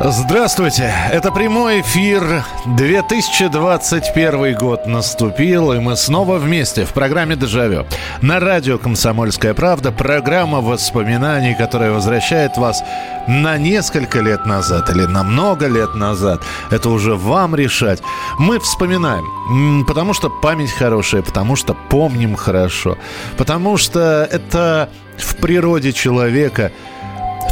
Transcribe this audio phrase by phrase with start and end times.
[0.00, 2.44] Здравствуйте, это прямой эфир.
[2.66, 7.84] 2021 год наступил, и мы снова вместе в программе «Дежавю».
[8.22, 12.84] На радио «Комсомольская правда» программа воспоминаний, которая возвращает вас
[13.26, 16.42] на несколько лет назад или на много лет назад.
[16.70, 18.00] Это уже вам решать.
[18.38, 22.96] Мы вспоминаем, потому что память хорошая, потому что помним хорошо,
[23.36, 26.70] потому что это в природе человека–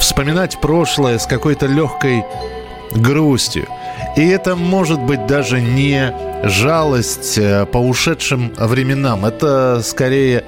[0.00, 2.24] вспоминать прошлое с какой-то легкой
[2.94, 3.66] грустью.
[4.16, 6.12] И это может быть даже не
[6.44, 9.24] жалость э, по ушедшим временам.
[9.26, 10.44] Это скорее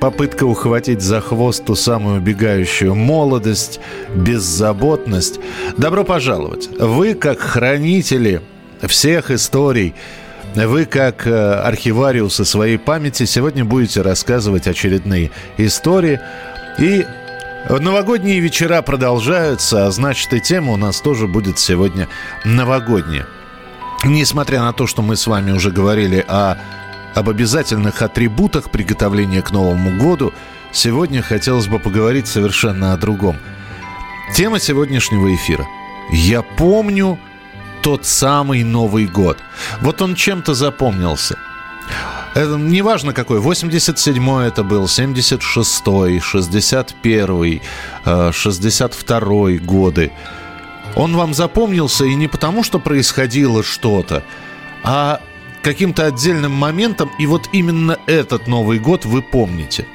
[0.00, 3.80] попытка ухватить за хвост ту самую убегающую молодость,
[4.14, 5.40] беззаботность.
[5.76, 6.68] Добро пожаловать.
[6.78, 8.42] Вы, как хранители
[8.82, 9.94] всех историй,
[10.54, 16.20] вы, как э, архивариусы своей памяти, сегодня будете рассказывать очередные истории.
[16.78, 17.06] И
[17.68, 22.08] Новогодние вечера продолжаются, а значит и тема у нас тоже будет сегодня
[22.44, 23.26] новогодняя.
[24.04, 26.58] Несмотря на то, что мы с вами уже говорили о,
[27.14, 30.34] об обязательных атрибутах приготовления к Новому году,
[30.72, 33.36] сегодня хотелось бы поговорить совершенно о другом.
[34.34, 35.66] Тема сегодняшнего эфира.
[36.10, 37.18] Я помню
[37.80, 39.38] тот самый Новый год.
[39.80, 41.38] Вот он чем-то запомнился–
[42.34, 47.62] это неважно какой, 87-й это был, 76-й, 61-й,
[48.04, 50.12] 62-й годы.
[50.94, 54.22] Он вам запомнился и не потому, что происходило что-то,
[54.82, 55.20] а
[55.62, 59.86] каким-то отдельным моментом, и вот именно этот Новый год вы помните.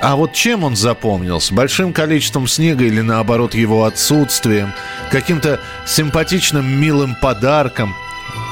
[0.00, 1.54] А вот чем он запомнился?
[1.54, 4.72] Большим количеством снега или наоборот его отсутствием?
[5.12, 7.94] Каким-то симпатичным, милым подарком?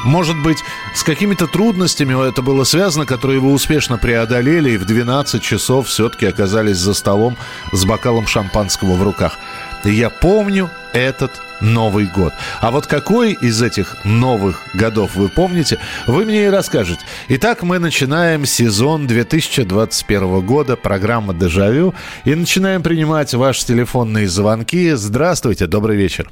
[0.05, 0.59] Может быть,
[0.94, 6.27] с какими-то трудностями это было связано, которые вы успешно преодолели и в 12 часов все-таки
[6.27, 7.37] оказались за столом
[7.72, 9.38] с бокалом шампанского в руках.
[9.84, 12.33] Я помню этот Новый год.
[12.61, 17.03] А вот какой из этих новых годов вы помните, вы мне и расскажете.
[17.28, 21.94] Итак, мы начинаем сезон 2021 года, программа «Дежавю»,
[22.25, 24.93] и начинаем принимать ваши телефонные звонки.
[24.93, 26.31] Здравствуйте, добрый вечер.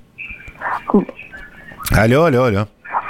[1.91, 2.69] Алло, алло, алло.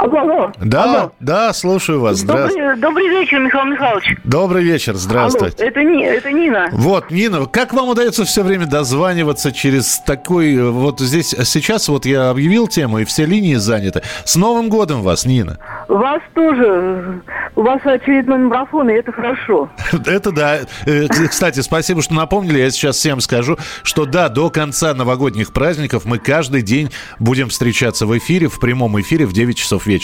[0.08, 0.52] Алло, алло.
[0.58, 1.12] Да, Алло.
[1.20, 2.18] да, слушаю вас.
[2.18, 2.74] Здравствуйте.
[2.76, 4.16] Добрый, добрый вечер, Михаил Михайлович.
[4.24, 5.56] Добрый вечер, здравствуйте.
[5.58, 6.68] Алло, это, Ни, это Нина.
[6.72, 10.56] Вот, Нина, как вам удается все время дозваниваться через такой...
[10.70, 14.02] Вот здесь сейчас вот я объявил тему, и все линии заняты.
[14.24, 15.58] С Новым годом вас, Нина.
[15.88, 17.22] Вас тоже.
[17.54, 19.70] У вас очередной марафон, и это хорошо.
[20.06, 20.58] Это да.
[20.86, 22.58] Э, Кстати, спасибо, что напомнили.
[22.58, 28.06] Я сейчас всем скажу, что да, до конца новогодних праздников мы каждый день будем встречаться
[28.06, 29.97] в эфире, в прямом эфире в 9 часов вечера.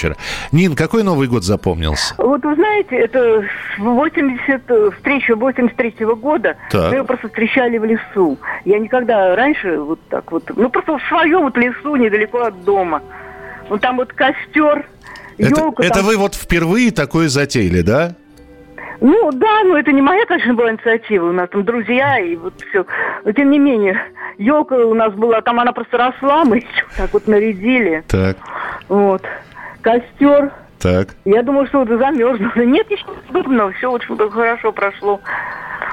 [0.53, 2.15] Нин, какой Новый год запомнился?
[2.19, 6.57] Вот вы знаете, это с 80, э, встреча 83 года.
[6.71, 6.91] Так.
[6.91, 8.39] Мы ее просто встречали в лесу.
[8.65, 13.03] Я никогда раньше вот так вот, ну просто в своем вот лесу, недалеко от дома.
[13.69, 14.87] Вот там вот костер,
[15.39, 15.83] Это, елка.
[15.85, 18.15] это там- вы вот впервые такое затеяли, да?
[19.01, 21.29] Ну да, но это не моя, конечно, была инициатива.
[21.29, 22.87] У нас там друзья и вот все.
[23.25, 24.01] Но тем не менее,
[24.39, 26.65] елка у нас была, там она просто росла, мы ее
[26.97, 28.05] так вот нарядили.
[28.09, 28.37] Так,
[28.89, 29.23] Вот.
[29.85, 30.53] Костер.
[30.81, 31.15] так.
[31.27, 32.63] Я думаю, что вот замерзла.
[32.65, 33.73] Нет, ничего подобного.
[33.73, 35.21] Все очень хорошо прошло.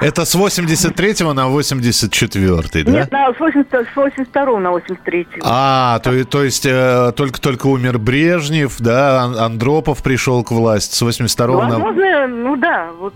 [0.00, 2.90] Это с 83 на 84 да?
[2.90, 5.26] Нет, на, с, 80, с 82 на 83.
[5.44, 11.02] А, то, то есть э, только-только умер Брежнев, да, Ан- Андропов пришел к власти с
[11.02, 11.78] 82 на...
[11.78, 13.14] Возможно, ну да, вот.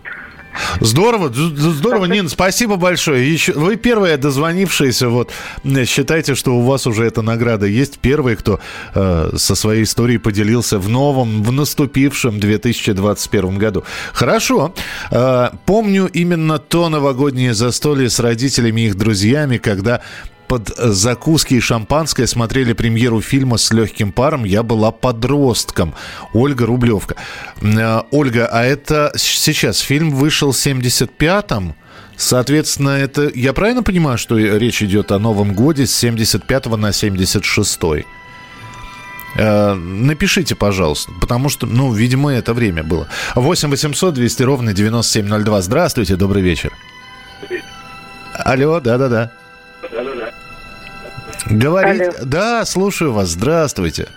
[0.80, 3.32] Здорово, здорово, Нина, спасибо большое.
[3.32, 5.30] Еще, вы первая дозвонившаяся, вот,
[5.86, 7.98] считайте, что у вас уже эта награда есть.
[7.98, 8.60] Первый, кто
[8.94, 13.84] э, со своей историей поделился в новом, в наступившем 2021 году.
[14.12, 14.74] Хорошо.
[15.10, 20.00] Э, помню именно то новогоднее застолье с родителями и их друзьями, когда
[20.46, 24.44] под э, закуски и шампанское смотрели премьеру фильма с легким паром.
[24.44, 25.94] Я была подростком.
[26.32, 27.16] Ольга Рублевка.
[27.60, 31.74] Э, Ольга, а это сейчас фильм вышел в 75-м?
[32.16, 37.78] Соответственно, это я правильно понимаю, что речь идет о Новом годе с 75 на 76
[39.38, 43.08] Э, Напишите, пожалуйста, потому что, ну, видимо, это время было.
[43.34, 45.60] 8 800 200 ровно 9702.
[45.62, 46.72] Здравствуйте, добрый вечер.
[48.32, 49.32] Алло, да-да-да.
[51.50, 52.02] Говорить?
[52.02, 52.12] Алло.
[52.24, 53.28] Да, слушаю вас.
[53.28, 54.08] Здравствуйте.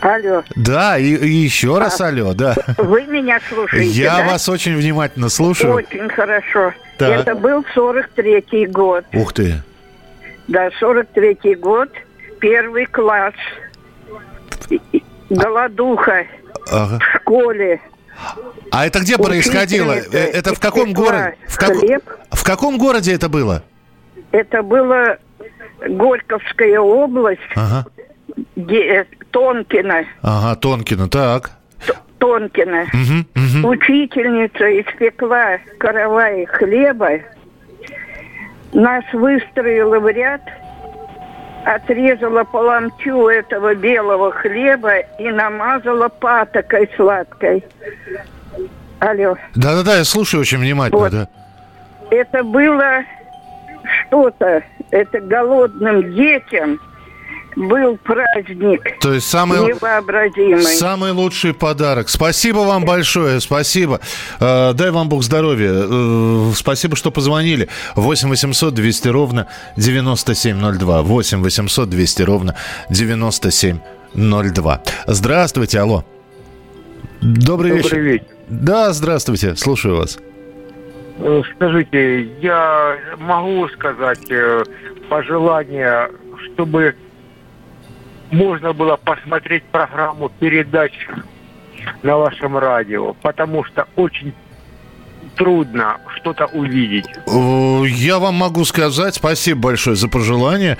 [0.00, 0.42] Алло.
[0.56, 2.56] Да, и, и еще раз а, алло, да.
[2.76, 4.32] Вы меня слушаете, Я да?
[4.32, 5.74] вас очень внимательно слушаю.
[5.74, 6.72] Очень хорошо.
[6.98, 7.20] Так.
[7.20, 9.04] Это был 43-й год.
[9.12, 9.62] Ух ты.
[10.48, 11.88] Да, 43-й год,
[12.40, 13.34] первый класс.
[15.30, 16.26] Голодуха
[16.70, 16.98] ага.
[16.98, 17.80] в школе.
[18.70, 19.92] А это где происходило?
[19.92, 21.36] Э, это в каком городе?
[21.46, 21.74] В, как...
[22.30, 23.62] в каком городе это было?
[24.32, 25.18] Это было
[25.88, 27.86] Горьковская область, ага.
[28.56, 29.06] Ге...
[29.30, 30.04] Тонкина.
[30.22, 31.52] Ага, Тонкина, так.
[32.18, 32.82] Тонкина.
[32.92, 33.68] Угу, угу.
[33.68, 37.20] Учительница испекла каравай хлеба.
[38.72, 40.40] Нас выстроила в ряд,
[41.64, 47.64] отрезала по ломтю этого белого хлеба и намазала патокой сладкой.
[49.00, 49.36] Алло.
[49.56, 51.10] Да-да-да, я слушаю очень внимательно, вот.
[51.10, 51.28] да.
[52.10, 53.02] Это было
[54.06, 54.62] что-то,
[54.92, 56.78] это голодным детям
[57.56, 58.98] был праздник.
[59.00, 60.62] То есть самый, невообразимый.
[60.62, 62.08] самый лучший подарок.
[62.08, 64.00] Спасибо вам большое, спасибо.
[64.38, 65.70] Э, дай вам Бог здоровья.
[65.74, 67.68] Э, спасибо, что позвонили.
[67.96, 71.02] 8 800 200 ровно 9702.
[71.02, 72.54] 8 800 200 ровно
[72.90, 74.82] 9702.
[75.06, 76.04] Здравствуйте, алло.
[77.20, 77.98] Добрый, Добрый вечер.
[77.98, 78.26] вечер.
[78.48, 80.16] Да, здравствуйте, слушаю вас.
[80.16, 80.31] Э,
[81.54, 84.64] скажите, я могу сказать э,
[85.08, 86.10] пожелание,
[86.46, 86.96] чтобы
[88.30, 90.92] можно было посмотреть программу передач
[92.02, 94.32] на вашем радио, потому что очень
[95.36, 97.06] трудно что-то увидеть.
[97.26, 100.78] Э, я вам могу сказать, спасибо большое за пожелание.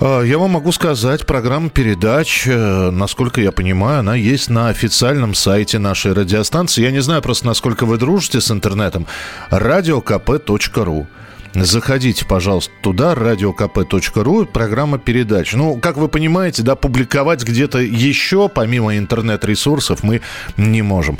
[0.00, 5.34] А, я вам могу сказать, программа передач, э, насколько я понимаю, она есть на официальном
[5.34, 6.82] сайте нашей радиостанции.
[6.82, 9.06] Я не знаю просто, насколько вы дружите с интернетом.
[9.50, 11.06] radiokp.ru
[11.54, 15.54] Заходите, пожалуйста, туда, radiokp.ru, программа передач.
[15.54, 20.20] Ну, как вы понимаете, да, публиковать где-то еще, помимо интернет-ресурсов, мы
[20.56, 21.18] не можем.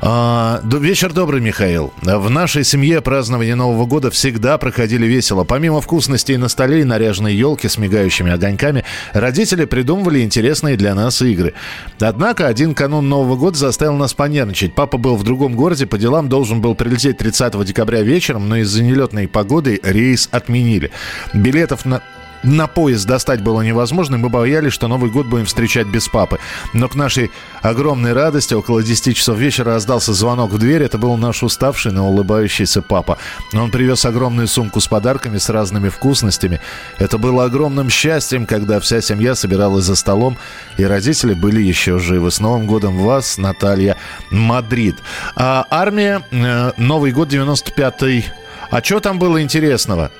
[0.00, 1.92] А, вечер добрый, Михаил.
[2.02, 5.42] В нашей семье празднование Нового года всегда проходили весело.
[5.42, 11.20] Помимо вкусностей на столе и наряженной елки с мигающими огоньками, родители придумывали интересные для нас
[11.20, 11.54] игры.
[11.98, 14.72] Однако один канун Нового года заставил нас понервничать.
[14.72, 18.84] Папа был в другом городе, по делам должен был прилететь 30 декабря вечером, но из-за
[18.84, 20.92] нелетной погоды рейс отменили.
[21.34, 22.02] Билетов на
[22.42, 26.38] на поезд достать было невозможно, и мы боялись, что Новый год будем встречать без папы.
[26.72, 27.30] Но к нашей
[27.62, 30.82] огромной радости около 10 часов вечера раздался звонок в дверь.
[30.82, 33.18] Это был наш уставший, но улыбающийся папа.
[33.52, 36.60] Он привез огромную сумку с подарками, с разными вкусностями.
[36.98, 40.36] Это было огромным счастьем, когда вся семья собиралась за столом,
[40.76, 42.30] и родители были еще живы.
[42.30, 43.96] С Новым годом вас, Наталья
[44.30, 44.96] Мадрид.
[45.34, 48.26] А армия, э, Новый год 95-й.
[48.70, 50.10] А что там было интересного?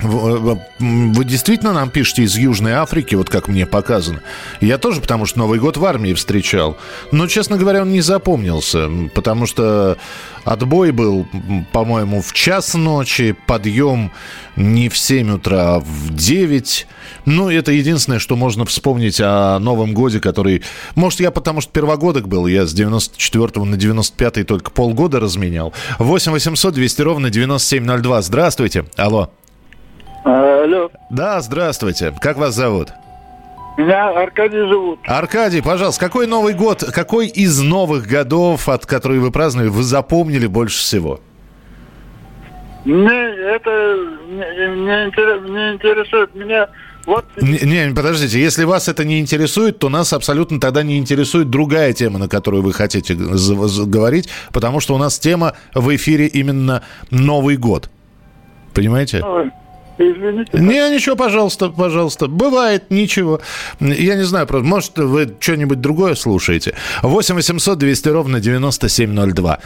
[0.00, 4.20] Э, вы действительно нам пишете из Южной Африки, вот как мне показано.
[4.60, 6.76] Я тоже, потому что Новый год в армии встречал.
[7.10, 9.98] Но, честно говоря, он не запомнился, потому что
[10.44, 11.26] отбой был,
[11.72, 14.12] по-моему, в час ночи, подъем
[14.54, 16.86] не в 7 утра, а в 9.
[17.24, 20.62] Ну, это единственное, что можно вспомнить о Новом годе, который...
[20.94, 25.72] Может, я потому что первогодок был, я с 94 на 95 только полгода разменял.
[25.98, 28.22] 8 800 200 ровно 9702.
[28.22, 28.84] Здравствуйте.
[28.96, 29.30] Алло.
[30.62, 30.90] Алло.
[31.10, 32.12] Да, здравствуйте.
[32.20, 32.88] Как вас зовут?
[33.76, 34.98] Меня Аркадий зовут.
[35.06, 40.48] Аркадий, пожалуйста, какой Новый год, какой из новых годов, от которых вы праздновали, вы запомнили
[40.48, 41.20] больше всего?
[42.84, 43.70] Мне это
[44.28, 46.34] не, не, не интересует.
[46.34, 46.68] Меня
[47.06, 47.24] вот...
[47.40, 51.92] Не, не, подождите, если вас это не интересует, то нас абсолютно тогда не интересует другая
[51.92, 57.56] тема, на которую вы хотите говорить, потому что у нас тема в эфире именно Новый
[57.56, 57.90] год.
[58.74, 59.22] Понимаете?
[59.22, 59.52] Ой.
[59.98, 60.50] Извините.
[60.58, 62.28] Не, ничего, пожалуйста, пожалуйста.
[62.28, 63.40] Бывает, ничего.
[63.80, 66.74] Я не знаю, просто, может, вы что-нибудь другое слушаете.
[67.02, 69.58] 8 800 200 ровно 9702.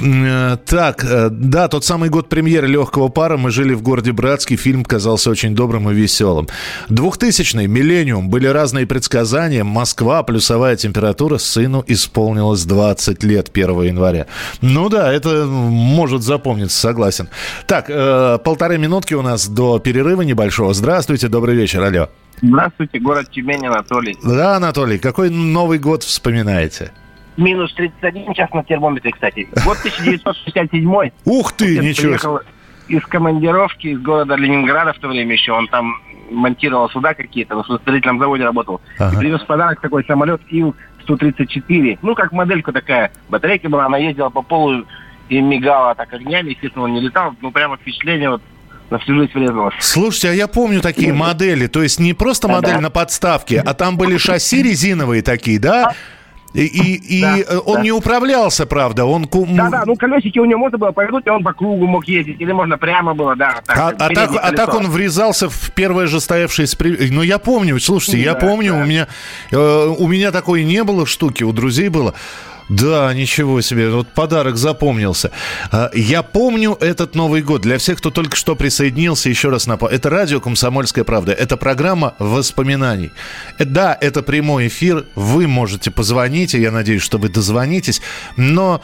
[0.00, 3.36] Э, так, э, да, тот самый год премьеры «Легкого пара».
[3.36, 4.56] Мы жили в городе Братский.
[4.56, 6.48] Фильм казался очень добрым и веселым.
[6.88, 8.28] 2000-й, «Миллениум».
[8.28, 9.64] Были разные предсказания.
[9.64, 11.38] Москва, плюсовая температура.
[11.38, 14.26] Сыну исполнилось 20 лет 1 января.
[14.60, 17.28] Ну да, это может запомниться, согласен.
[17.66, 20.74] Так, э, полторы минутки у нас до перерыва небольшого.
[20.74, 22.08] Здравствуйте, добрый вечер, алло.
[22.40, 24.16] Здравствуйте, город Тюмень, Анатолий.
[24.22, 26.92] Да, Анатолий, какой Новый год вспоминаете?
[27.38, 29.48] Минус 31 сейчас на термометре, кстати.
[29.64, 32.40] Вот 1967 Ух ты, ничего приехал
[32.88, 35.52] из командировки из города Ленинграда в то время еще.
[35.52, 38.80] Он там монтировал суда какие-то, на строительном заводе работал.
[38.98, 39.14] Ага.
[39.14, 41.98] И привез подарок такой самолет Ил-134.
[42.02, 43.12] Ну, как моделька такая.
[43.28, 44.84] Батарейка была, она ездила по полу
[45.28, 46.50] и мигала так огнями.
[46.50, 47.34] Естественно, он не летал.
[47.40, 48.42] Ну, прямо впечатление вот
[48.90, 49.74] на всю жизнь врезалась.
[49.80, 51.66] Слушайте, а я помню такие модели.
[51.66, 55.94] То есть не просто модель на подставке, а там были шасси резиновые такие, да?
[56.54, 57.82] И, и, и Да, э, он да.
[57.82, 59.04] не управлялся, правда.
[59.04, 62.08] Он ку- Да-да, ну колесики у него можно было повернуть, и он по кругу мог
[62.08, 63.60] ездить, или можно прямо было, да.
[63.66, 66.76] так, А, а так, а так он врезался в первое же стоявшееся...
[66.78, 68.80] при- Ну, я помню, слушайте, я Да, помню, да.
[68.80, 69.08] у меня
[69.52, 72.14] э, у меня такой не было штуки, у друзей было.
[72.68, 75.30] Да, ничего себе, вот подарок запомнился.
[75.70, 77.62] А, Я помню этот Новый год.
[77.62, 79.96] Для всех, кто только что присоединился, еще раз напомню.
[79.96, 81.32] Это радио «Комсомольская правда».
[81.32, 83.10] Это программа воспоминаний.
[83.58, 85.06] Э, Да, это прямой эфир.
[85.14, 88.02] Вы можете позвонить, и я надеюсь, что вы дозвонитесь.
[88.36, 88.82] Но,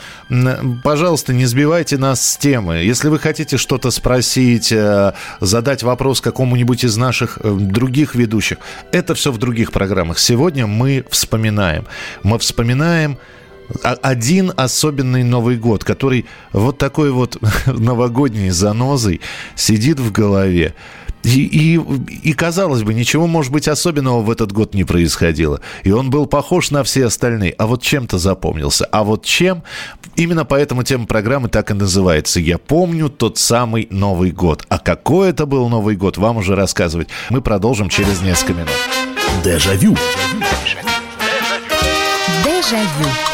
[0.82, 2.76] пожалуйста, не сбивайте нас с темы.
[2.76, 8.58] Если вы хотите что-то спросить, э, задать вопрос какому-нибудь из наших э, других ведущих,
[8.92, 10.18] это все в других программах.
[10.18, 11.86] Сегодня мы вспоминаем.
[12.22, 13.18] Мы вспоминаем
[13.82, 19.20] один особенный Новый год, который вот такой вот новогодней занозой
[19.54, 20.74] сидит в голове.
[21.24, 21.80] И, и,
[22.22, 25.62] и, казалось бы, ничего, может быть, особенного в этот год не происходило.
[25.82, 27.54] И он был похож на все остальные.
[27.56, 28.84] А вот чем-то запомнился.
[28.84, 29.62] А вот чем?
[30.16, 32.40] Именно поэтому тема программы так и называется.
[32.40, 34.66] Я помню тот самый Новый год.
[34.68, 37.08] А какой это был Новый год, вам уже рассказывать.
[37.30, 38.70] Мы продолжим через несколько минут.
[39.42, 39.96] Дежавю.
[42.44, 43.33] Дежавю.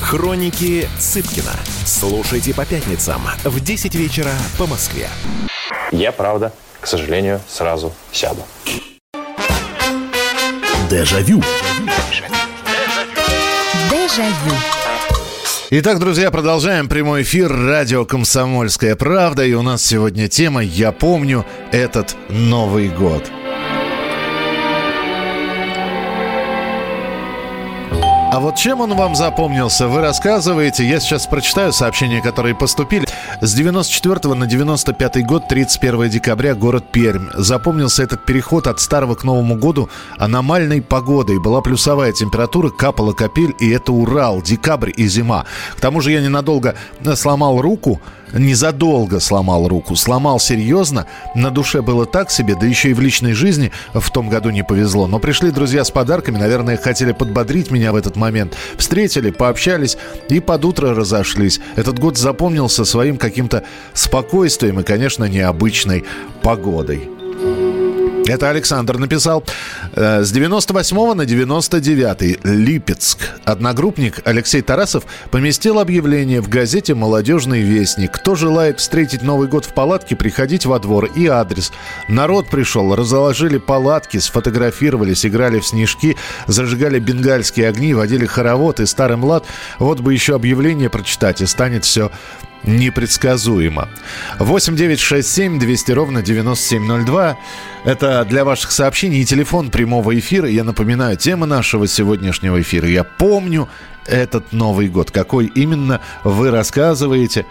[0.00, 1.52] Хроники Цыпкина.
[1.84, 5.08] Слушайте по пятницам в 10 вечера по Москве.
[5.90, 8.42] Я, правда, к сожалению, сразу сяду.
[10.90, 11.42] Дежавю.
[13.90, 14.54] Дежавю.
[15.70, 19.44] Итак, друзья, продолжаем прямой эфир радио «Комсомольская правда».
[19.44, 23.30] И у нас сегодня тема «Я помню этот Новый год».
[28.30, 30.86] А вот чем он вам запомнился, вы рассказываете.
[30.86, 33.06] Я сейчас прочитаю сообщения, которые поступили.
[33.40, 37.28] С 94 на 95 год, 31 декабря, город Пермь.
[37.32, 41.40] Запомнился этот переход от старого к Новому году аномальной погодой.
[41.40, 45.46] Была плюсовая температура, капала капель, и это Урал, декабрь и зима.
[45.76, 46.74] К тому же я ненадолго
[47.14, 47.98] сломал руку,
[48.32, 49.96] незадолго сломал руку.
[49.96, 54.28] Сломал серьезно, на душе было так себе, да еще и в личной жизни в том
[54.28, 55.06] году не повезло.
[55.06, 58.56] Но пришли друзья с подарками, наверное, хотели подбодрить меня в этот момент.
[58.76, 59.96] Встретили, пообщались
[60.28, 61.60] и под утро разошлись.
[61.76, 66.04] Этот год запомнился своим каким-то спокойствием и, конечно, необычной
[66.42, 67.17] погодой.
[68.28, 69.42] Это Александр написал.
[69.94, 73.18] Э, С 98 на 99 Липецк.
[73.44, 78.12] Одногруппник Алексей Тарасов поместил объявление в газете «Молодежный вестник».
[78.12, 81.72] Кто желает встретить Новый год в палатке, приходить во двор и адрес.
[82.08, 86.16] Народ пришел, разложили палатки, сфотографировались, играли в снежки,
[86.46, 89.46] зажигали бенгальские огни, водили хоровод и старый млад.
[89.78, 92.10] Вот бы еще объявление прочитать, и станет все
[92.64, 93.88] непредсказуемо.
[94.38, 97.36] 8 9 6 7 200 ровно 9702.
[97.84, 100.48] Это для ваших сообщений и телефон прямого эфира.
[100.48, 102.88] Я напоминаю, тема нашего сегодняшнего эфира.
[102.88, 103.68] Я помню
[104.06, 105.10] этот Новый год.
[105.10, 107.44] Какой именно вы рассказываете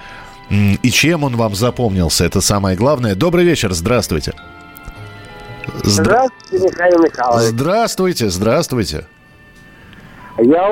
[0.49, 2.25] и чем он вам запомнился.
[2.25, 3.15] Это самое главное.
[3.15, 4.33] Добрый вечер, здравствуйте.
[5.83, 7.49] Здра- Здравствуйте, Михаил Михайлович.
[7.49, 9.05] Здравствуйте, здравствуйте.
[10.39, 10.67] Я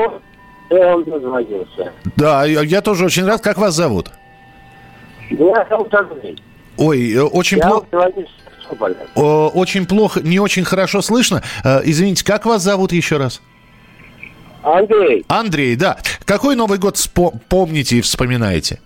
[0.69, 1.91] вам дозвонился.
[2.15, 3.41] Да, я, я тоже очень рад.
[3.41, 4.09] Как вас зовут?
[4.09, 4.24] Меня
[5.69, 6.41] зовут Андрей.
[6.77, 7.85] Ой, э, очень плохо.
[9.53, 11.41] Очень плохо, не очень хорошо слышно.
[11.63, 13.41] Э, Извините, как вас зовут еще раз?
[14.63, 15.97] Андрей, Андрей, да.
[16.25, 18.79] Какой Новый год спо- помните и вспоминаете?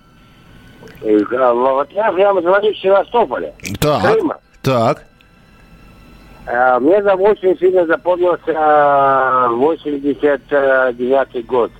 [1.01, 3.53] э, да, вот я, вам звоню с Севастополя.
[3.79, 4.37] Так, Крыма.
[4.61, 5.05] так.
[6.81, 11.71] Мне за очень сильно запомнился э, 89 год.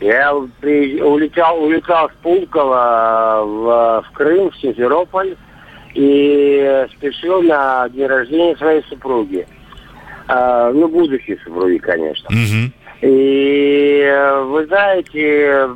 [0.00, 5.36] Я при- улетал, улетал с Пулково в, в Крым, в Симферополь,
[5.94, 9.46] и спешил на день рождения своей супруги.
[10.28, 12.28] Э, Ну, будущей супруги, конечно.
[13.02, 15.70] И э, вы знаете,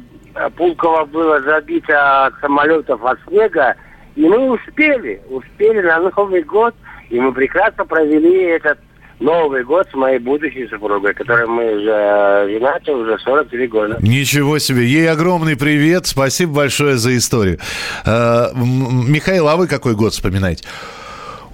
[0.56, 3.74] Пулково было забито от самолетов от снега,
[4.16, 6.74] и мы успели, успели на Новый год,
[7.10, 8.78] и мы прекрасно провели этот
[9.21, 13.99] Новый год с моей будущей супругой, которой мы уже женаты уже 43 года.
[14.00, 14.87] Ничего себе.
[14.87, 16.06] Ей огромный привет.
[16.06, 17.59] Спасибо большое за историю.
[18.04, 20.64] Э, Михаил, а вы какой год вспоминаете?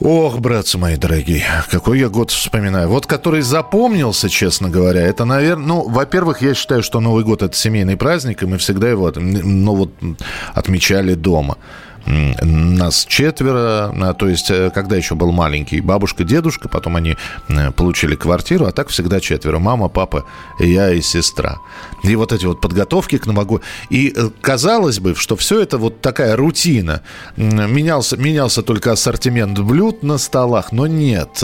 [0.00, 2.88] Ох, братцы мои дорогие, какой я год вспоминаю.
[2.88, 7.54] Вот который запомнился, честно говоря, это, наверное, ну, во-первых, я считаю, что Новый год это
[7.54, 9.90] семейный праздник, и мы всегда его ну, вот,
[10.54, 11.58] отмечали дома.
[12.06, 17.16] Нас четверо, а, то есть, э, когда еще был маленький, бабушка, дедушка, потом они
[17.48, 19.58] э, получили квартиру, а так всегда четверо.
[19.58, 20.24] Мама, папа,
[20.58, 21.58] я и сестра.
[22.02, 23.62] И вот эти вот подготовки к Новогоднему.
[23.90, 27.02] И э, казалось бы, что все это вот такая рутина.
[27.36, 31.42] Менялся, менялся только ассортимент блюд на столах, но нет.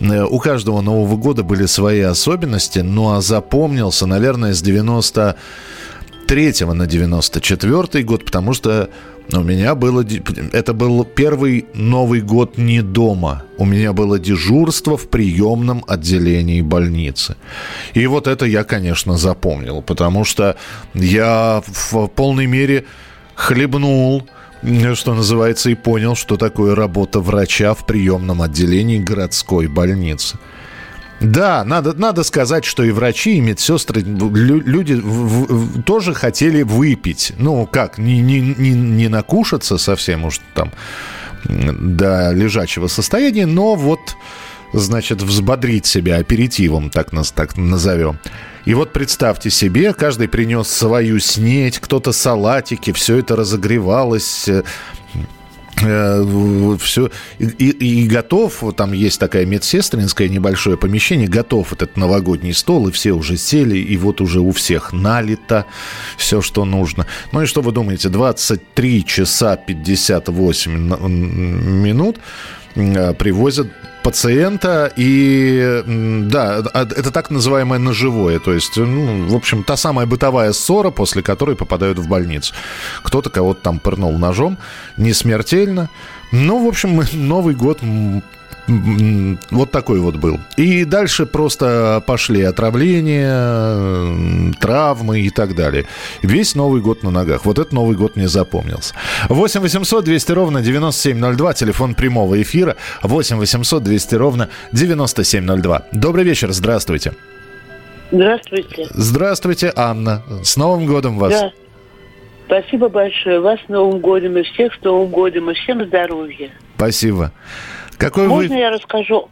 [0.00, 8.04] У каждого Нового года были свои особенности, ну а запомнился, наверное, с 93 на 94
[8.04, 8.88] год, потому что
[9.32, 10.04] у меня было...
[10.52, 13.42] Это был первый Новый год не дома.
[13.58, 17.36] У меня было дежурство в приемном отделении больницы.
[17.94, 20.56] И вот это я, конечно, запомнил, потому что
[20.94, 22.84] я в полной мере
[23.34, 24.26] хлебнул
[24.94, 30.38] что называется, и понял, что такое работа врача в приемном отделении городской больницы.
[31.20, 37.32] Да, надо, надо сказать, что и врачи, и медсестры, люди в, в, тоже хотели выпить.
[37.38, 40.72] Ну, как, не, не, не, не накушаться совсем уж там
[41.44, 44.00] до лежачего состояния, но вот,
[44.72, 48.18] значит, взбодрить себя аперитивом, так нас так назовем.
[48.66, 54.48] И вот представьте себе, каждый принес свою снеть, кто-то салатики, все это разогревалось,
[55.82, 62.88] Э, все и, и готов, там есть такая медсестринское небольшое помещение, готов этот новогодний стол,
[62.88, 65.66] и все уже сели, и вот уже у всех налито
[66.16, 67.06] все, что нужно.
[67.32, 72.18] Ну и что вы думаете, 23 часа 58 минут
[73.18, 73.68] привозят
[74.06, 74.92] пациента.
[74.94, 78.38] И да, а, это так называемое ножевое.
[78.38, 82.54] То есть, ну, в общем, та самая бытовая ссора, после которой попадают в больницу.
[83.02, 84.58] Кто-то кого-то там пырнул ножом.
[84.96, 85.88] Не смертельно.
[86.30, 87.80] Ну, в общем, Новый год
[88.68, 90.40] вот такой вот был.
[90.56, 95.86] И дальше просто пошли отравления, травмы и так далее.
[96.22, 97.44] Весь Новый год на ногах.
[97.44, 98.94] Вот этот Новый год мне запомнился.
[99.28, 102.76] 8 800 200 ровно 9702, телефон прямого эфира.
[103.02, 105.82] 8 800 200 ровно 9702.
[105.92, 107.12] Добрый вечер, здравствуйте.
[108.10, 108.86] Здравствуйте.
[108.90, 110.22] Здравствуйте, Анна.
[110.42, 111.32] С Новым годом вас.
[111.32, 111.52] Да.
[112.46, 113.40] Спасибо большое.
[113.40, 116.52] Вас с Новым годом и всех с Новым годом и всем здоровья.
[116.76, 117.32] Спасибо.
[117.98, 118.60] Какой Можно вы...
[118.60, 119.28] я расскажу?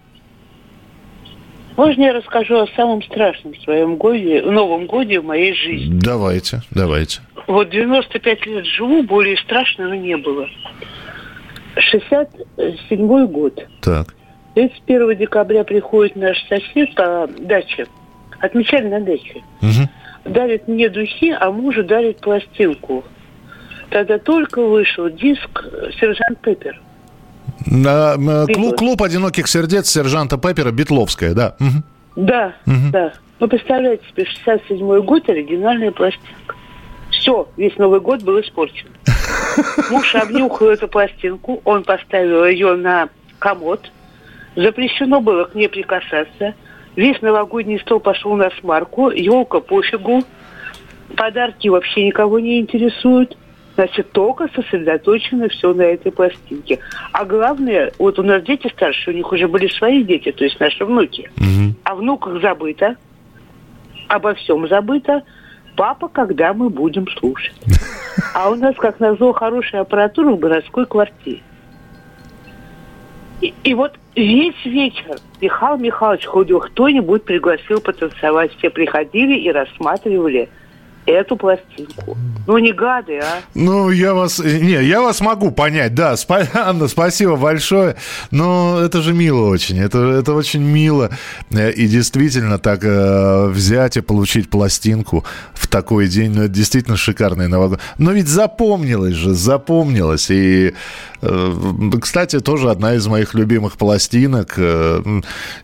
[1.77, 5.98] Можно я расскажу о самом страшном своем годе, Новом годе в моей жизни?
[6.00, 7.20] Давайте, давайте.
[7.48, 10.48] Вот 95 лет живу, более страшного не было.
[11.77, 13.66] 67 год.
[13.81, 14.14] Так.
[14.55, 17.87] 31 декабря приходит наш сосед по даче.
[18.38, 19.42] Отмечали на даче.
[19.61, 20.33] Угу.
[20.33, 23.05] Дарит мне духи, а мужу дарит пластинку.
[23.90, 25.64] Тогда только вышел диск
[25.98, 26.81] «Сержант Пеппер».
[27.64, 31.57] Клуб, клуб одиноких сердец сержанта Пеппера, Бетловская, да.
[31.61, 32.24] Угу.
[32.24, 32.90] Да, угу.
[32.92, 33.12] да.
[33.40, 36.57] Вы представляете себе, 67-й год, оригинальная пластинка.
[37.11, 38.88] Все, весь Новый год был испорчен.
[39.90, 43.90] Муж обнюхал эту пластинку, он поставил ее на комод.
[44.57, 46.55] Запрещено было к ней прикасаться.
[46.96, 50.22] Весь новогодний стол пошел на смарку, елка пофигу.
[51.16, 53.37] Подарки вообще никого не интересуют.
[53.75, 56.79] Значит, только сосредоточено все на этой пластинке.
[57.13, 60.61] А главное, вот у нас дети старшие, у них уже были свои дети, то есть
[60.61, 61.31] наши внуки.
[61.37, 61.75] Угу.
[61.83, 62.97] О внуках забыто,
[64.09, 65.23] обо всем забыто.
[65.77, 67.55] Папа, когда мы будем слушать.
[68.33, 71.43] А у нас, как назло, хорошая аппаратура в городской квартире.
[73.41, 78.57] И, и вот весь вечер Михаил Михайлович ходил, кто-нибудь пригласил потанцевать.
[78.57, 80.49] Все приходили и рассматривали
[81.07, 82.17] эту пластинку.
[82.47, 83.40] Ну, не гады, а.
[83.55, 84.38] Ну, я вас...
[84.38, 86.17] Не, я вас могу понять, да.
[86.17, 86.43] Спа...
[86.55, 87.97] Анна, спасибо большое.
[88.31, 89.79] Но это же мило очень.
[89.79, 91.11] Это, это очень мило.
[91.51, 97.49] И действительно так э, взять и получить пластинку в такой день, ну, это действительно шикарный
[97.49, 97.85] новогодний.
[97.99, 100.31] Но ведь запомнилось же, запомнилось.
[100.31, 100.75] И
[101.25, 104.55] Э, кстати, тоже одна из моих любимых пластинок.
[104.57, 105.03] Э,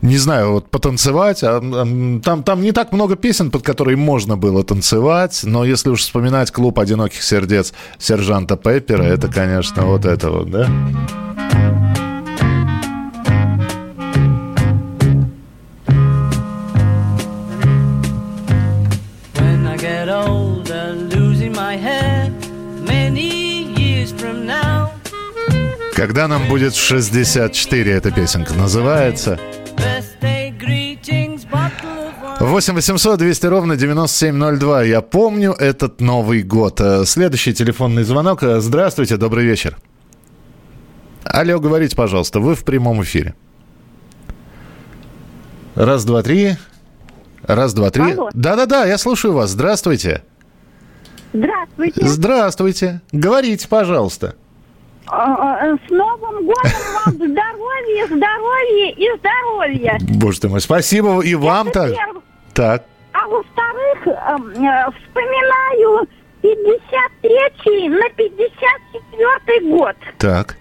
[0.01, 1.43] не знаю, вот потанцевать.
[1.43, 5.91] А, там, там не так много песен, под которые можно было танцевать вспоминать, но если
[5.91, 10.69] уж вспоминать клуб одиноких сердец сержанта Пеппера, это, конечно, вот это вот, да?
[25.95, 29.39] Когда нам будет 64, эта песенка называется.
[32.41, 34.85] 8 800 200 ровно 9702.
[34.85, 36.81] Я помню этот Новый год.
[36.81, 38.43] Э, следующий телефонный звонок.
[38.43, 39.77] Э, здравствуйте, добрый вечер.
[41.23, 43.35] Алло, говорите, пожалуйста, вы в прямом эфире.
[45.75, 46.57] Раз, два, три.
[47.43, 48.17] Раз, два, три.
[48.33, 49.51] Да-да-да, я слушаю вас.
[49.51, 50.23] Здравствуйте.
[51.35, 52.07] Здравствуйте.
[52.07, 53.01] Здравствуйте.
[53.13, 54.35] Говорите, пожалуйста.
[55.07, 56.73] А, с Новым годом
[57.05, 59.99] вам здоровья, здоровья и здоровья.
[60.19, 61.93] Боже ты мой, спасибо и вам так.
[62.61, 62.83] Так.
[63.15, 66.07] А во-вторых, эм, э, вспоминаю
[66.43, 69.97] 53 на 54 год.
[70.19, 70.59] Так.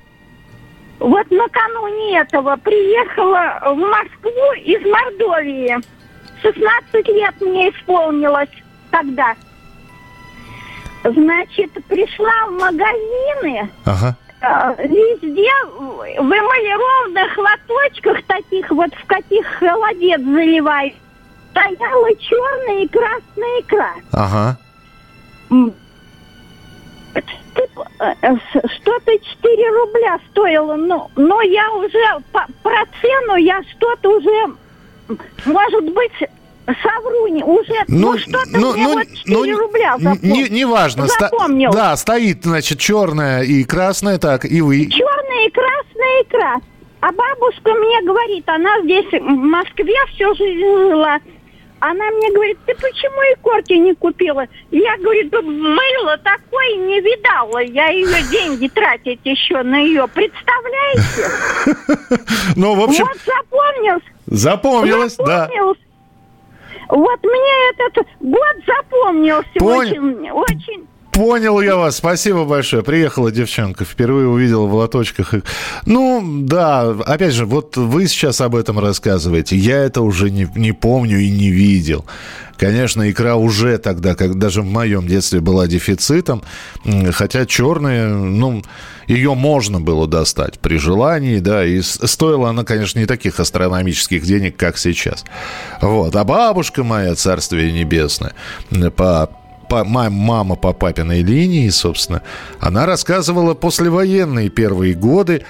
[1.00, 5.78] Вот накануне этого приехала в Москву из Мордовии.
[6.42, 9.36] 16 лет мне исполнилось тогда.
[11.04, 13.70] Значит, пришла в магазины.
[13.86, 14.16] Ага.
[14.40, 20.94] Э, везде в эмалированных лоточках таких вот, в каких холодец заливают,
[21.52, 23.94] стояла черная и красная икра.
[24.12, 24.58] Ага.
[28.00, 28.36] Э,
[28.82, 34.56] что-то 4 рубля стоило, но, но я уже по, про цену я что-то уже,
[35.46, 36.12] может быть,
[36.82, 40.36] совру, уже, ну, ну что-то ну, мне ну, вот 4 ну, рубля запомнил.
[40.36, 41.08] Не, не важно.
[41.08, 41.72] Запомнил.
[41.72, 44.88] Да, стоит, значит, черная и красная, так, и вы.
[44.88, 46.56] Черная и красная икра.
[47.02, 51.20] А бабушка мне говорит, она здесь в Москве всю жизнь жила.
[51.80, 54.46] Она мне говорит, ты почему и корки не купила?
[54.72, 57.60] Я, говорю, мыло такое не видала.
[57.60, 60.08] Я ее деньги тратить еще на ее.
[60.08, 61.30] Представляете?
[62.56, 63.06] Ну, в общем...
[63.06, 64.04] Вот запомнилось.
[64.26, 65.50] Запомнилось, да.
[66.90, 70.88] Вот мне этот год запомнился очень, очень
[71.20, 71.98] Понял я вас.
[71.98, 72.82] Спасибо большое.
[72.82, 75.34] Приехала девчонка, впервые увидела в лоточках.
[75.86, 79.58] Ну, да, опять же, вот вы сейчас об этом рассказываете.
[79.58, 82.06] Я это уже не, не помню и не видел.
[82.56, 86.42] Конечно, икра уже тогда, как даже в моем детстве была дефицитом,
[87.12, 88.64] хотя черная, ну,
[89.08, 94.56] ее можно было достать при желании, да, и стоила она, конечно, не таких астрономических денег,
[94.56, 95.26] как сейчас.
[95.82, 98.34] Вот, а бабушка моя, царствие небесное,
[98.96, 99.30] по
[99.70, 102.22] по, мама по папиной линии, собственно,
[102.60, 105.44] она рассказывала послевоенные первые годы,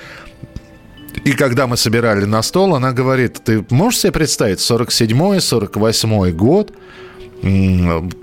[1.24, 6.74] и когда мы собирали на стол, она говорит, ты можешь себе представить, 47-й, 48-й год,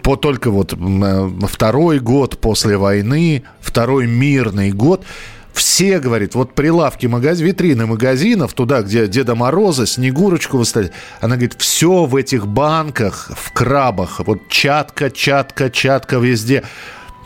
[0.02, 5.04] по только вот э, второй год после войны, второй мирный год–
[5.56, 11.56] все, говорит, вот прилавки магазин, витрины магазинов, туда, где Деда Мороза, Снегурочку выставили, она говорит,
[11.58, 16.62] все в этих банках, в крабах, вот чатка, чатка, чатка везде.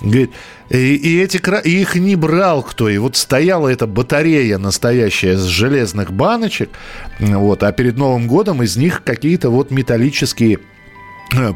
[0.00, 0.30] Говорит,
[0.70, 2.88] и, и эти и их не брал кто.
[2.88, 6.70] И вот стояла эта батарея настоящая с железных баночек.
[7.18, 10.60] Вот, а перед Новым годом из них какие-то вот металлические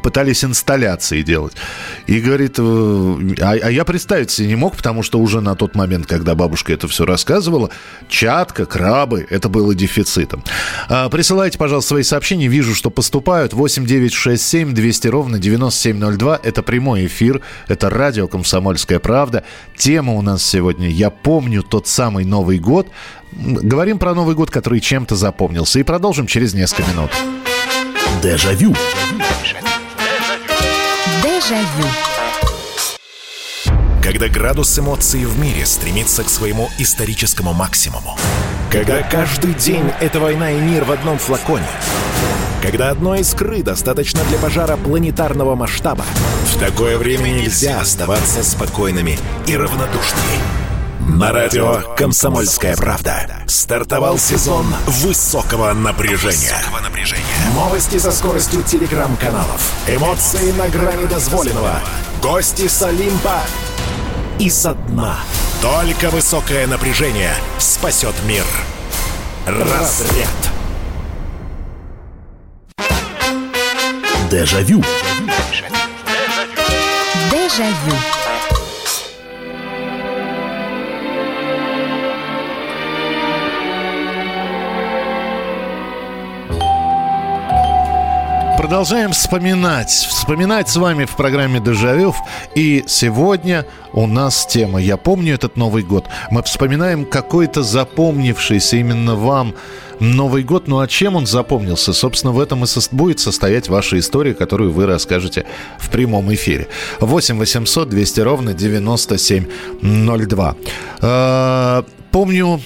[0.03, 1.53] пытались инсталляции делать.
[2.07, 2.61] И говорит, э,
[3.41, 6.73] а, а я представить себе не мог, потому что уже на тот момент, когда бабушка
[6.73, 7.69] это все рассказывала,
[8.07, 10.43] чатка, крабы, это было дефицитом.
[10.89, 12.47] А, присылайте, пожалуйста, свои сообщения.
[12.47, 13.53] Вижу, что поступают.
[13.53, 16.39] 8 9 6 7 200 ровно 9702.
[16.43, 17.41] Это прямой эфир.
[17.67, 19.43] Это радио «Комсомольская правда».
[19.75, 22.87] Тема у нас сегодня «Я помню тот самый Новый год».
[23.33, 25.79] Говорим про Новый год, который чем-то запомнился.
[25.79, 27.11] И продолжим через несколько минут.
[28.23, 28.73] Дежавю.
[28.73, 29.24] Дежавю.
[34.01, 38.17] Когда градус эмоций в мире стремится к своему историческому максимуму.
[38.71, 41.67] Когда каждый день— это война и мир в одном флаконе.
[42.63, 46.03] Когда одной искры достаточно для пожара планетарного масштаба.
[46.51, 50.39] В такое время нельзя оставаться спокойными и равнодушными.
[51.07, 56.57] На радио «Комсомольская правда» стартовал сезон высокого напряжения.
[57.53, 61.79] Новости со скоростью телеграм-каналов, эмоции на грани дозволенного,
[62.19, 63.41] гости с Олимпа
[64.39, 65.19] и со дна.
[65.61, 68.43] Только высокое напряжение спасет мир.
[69.45, 70.29] Разряд.
[74.31, 74.83] Дежавю.
[77.31, 78.24] Дежавю.
[88.75, 89.89] Продолжаем вспоминать.
[89.89, 92.13] Вспоминать с вами в программе «Дежавю».
[92.55, 96.07] И сегодня у нас тема «Я помню этот Новый год».
[96.29, 99.55] Мы вспоминаем какой-то запомнившийся именно вам
[100.01, 100.67] Новый год.
[100.67, 101.93] Ну а чем он запомнился?
[101.93, 105.45] Собственно, в этом и со- будет состоять ваша история, которую вы расскажете
[105.79, 106.67] в прямом эфире.
[106.99, 110.55] 8 800 200 ровно 9702.
[112.11, 112.59] помню,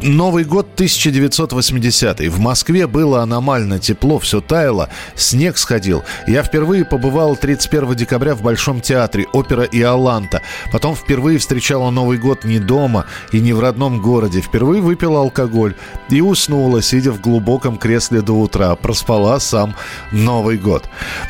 [0.00, 6.04] Новый год 1980 В Москве было аномально тепло, все таяло, снег сходил.
[6.26, 10.42] Я впервые побывал 31 декабря в Большом театре, опера и Аланта.
[10.70, 14.42] Потом впервые встречала Новый год не дома и не в родном городе.
[14.42, 15.74] Впервые выпила алкоголь
[16.10, 18.74] и уснула, сидя в глубоком кресле до утра.
[18.76, 19.74] Проспала сам
[20.12, 20.84] Новый год.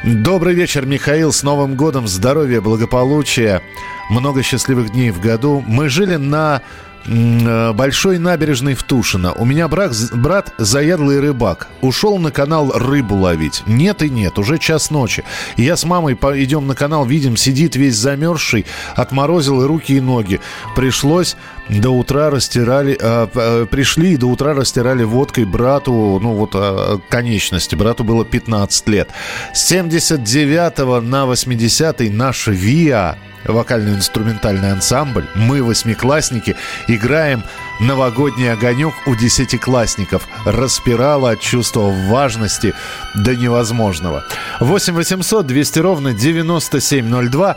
[0.05, 1.33] Добрый вечер, Михаил.
[1.33, 3.63] С Новым годом здоровья, благополучия,
[4.11, 5.63] много счастливых дней в году.
[5.67, 6.63] Мы жили на
[7.07, 9.33] большой набережной в Тушино.
[9.33, 11.69] У меня брат, брат заядлый рыбак.
[11.81, 13.63] Ушел на канал рыбу ловить.
[13.67, 15.25] Нет и нет, уже час ночи.
[15.57, 20.41] Я с мамой идем на канал, видим, сидит весь замерзший, отморозил и руки, и ноги.
[20.75, 21.37] Пришлось
[21.69, 26.99] до утра растирали, э, э, пришли и до утра растирали водкой брату, ну вот э,
[27.09, 27.75] конечности.
[27.75, 29.11] Брату было 15 лет.
[29.53, 35.27] С 79 на 80 наш ВИА вокально-инструментальный ансамбль.
[35.35, 36.57] Мы, восьмиклассники,
[36.89, 37.45] играем
[37.81, 40.27] «Новогодний огонек» у десятиклассников.
[40.45, 42.75] Распирало от чувства важности
[43.15, 44.25] до невозможного.
[44.61, 47.57] 8 800 200 ровно 9702.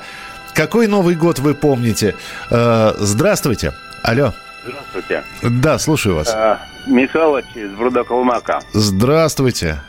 [0.54, 2.16] Какой Новый год вы помните?
[2.50, 3.74] Э, здравствуйте.
[4.04, 4.34] Алло.
[4.64, 5.24] Здравствуйте.
[5.62, 6.34] Да, слушаю вас.
[6.34, 8.60] А, Михалыч из Брудакалмака.
[8.74, 9.80] Здравствуйте.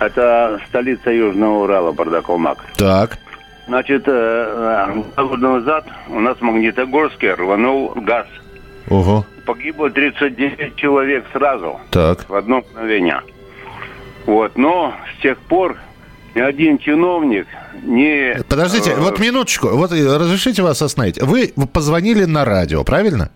[0.00, 2.64] Это столица Южного Урала, Бардакалмак.
[2.76, 3.18] Так.
[3.68, 8.26] Значит, э, два года назад у нас в Магнитогорске рванул газ.
[8.88, 9.24] Ого.
[9.46, 11.78] Погибло 39 человек сразу.
[11.90, 12.28] Так.
[12.28, 13.20] В одно мгновение.
[14.26, 15.76] Вот, но с тех пор
[16.34, 17.46] ни один чиновник
[17.82, 18.36] не...
[18.48, 19.68] Подождите, э, вот минуточку.
[19.68, 21.20] Вот разрешите вас остановить.
[21.20, 23.30] Вы позвонили на радио, правильно?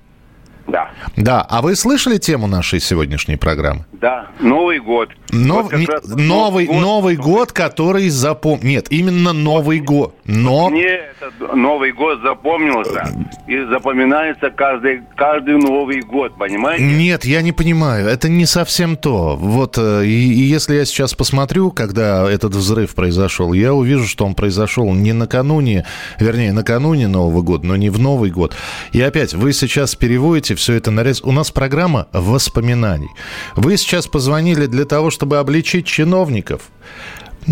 [0.67, 0.91] Да.
[1.17, 3.85] Да, а вы слышали тему нашей сегодняшней программы?
[3.93, 5.11] Да, Новый год.
[5.31, 5.73] Нов...
[5.73, 6.81] Вот раз Новый, год.
[6.81, 8.61] Новый год, который запом...
[8.63, 10.15] Нет, именно Новый год.
[10.25, 10.71] Но...
[10.71, 13.07] Мне этот Новый год запомнился
[13.47, 16.85] и запоминается каждый, каждый Новый год, понимаете?
[16.85, 18.09] Нет, я не понимаю.
[18.09, 19.37] Это не совсем то.
[19.37, 24.25] Вот, э, и, и если я сейчас посмотрю, когда этот взрыв произошел, я увижу, что
[24.25, 25.85] он произошел не накануне,
[26.19, 28.55] вернее, накануне Нового года, но не в Новый год.
[28.93, 31.23] И опять, вы сейчас переводите все это на рез.
[31.23, 33.11] У нас программа воспоминаний.
[33.57, 36.63] Вы сейчас позвонили для того, чтобы обличить чиновников.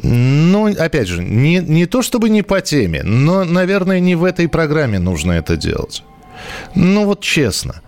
[0.03, 4.49] Ну, опять же, не, не то чтобы не по теме, но, наверное, не в этой
[4.49, 6.03] программе нужно это делать.
[6.75, 7.83] Ну, вот честно.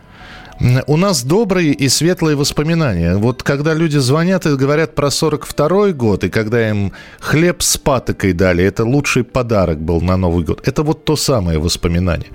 [0.87, 3.17] У нас добрые и светлые воспоминания.
[3.17, 8.33] Вот когда люди звонят и говорят про 42-й год, и когда им хлеб с патокой
[8.33, 10.67] дали, это лучший подарок был на Новый год.
[10.67, 12.29] Это вот то самое воспоминание.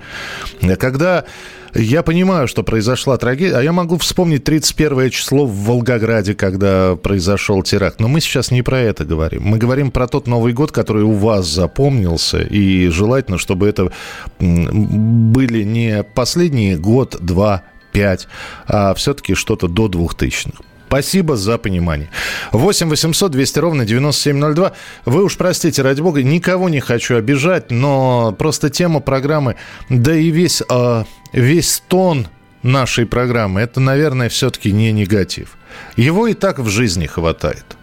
[0.78, 1.24] Когда
[1.74, 7.62] я понимаю, что произошла трагедия, а я могу вспомнить 31 число в Волгограде, когда произошел
[7.62, 8.00] теракт.
[8.00, 9.42] Но мы сейчас не про это говорим.
[9.44, 13.92] Мы говорим про тот Новый год, который у вас запомнился, и желательно, чтобы это
[14.38, 18.28] были не последние год, два, пять,
[18.66, 20.62] а все-таки что-то до 2000-х.
[20.90, 22.10] Спасибо за понимание.
[22.50, 24.72] 8 800 200 ровно 9702.
[25.04, 29.54] Вы уж простите, ради бога, никого не хочу обижать, но просто тема программы,
[29.88, 32.26] да и весь, э, весь тон
[32.64, 35.56] нашей программы, это, наверное, все-таки не негатив.
[35.94, 37.76] Его и так в жизни хватает.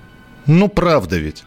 [0.46, 1.46] Ну, правда ведь.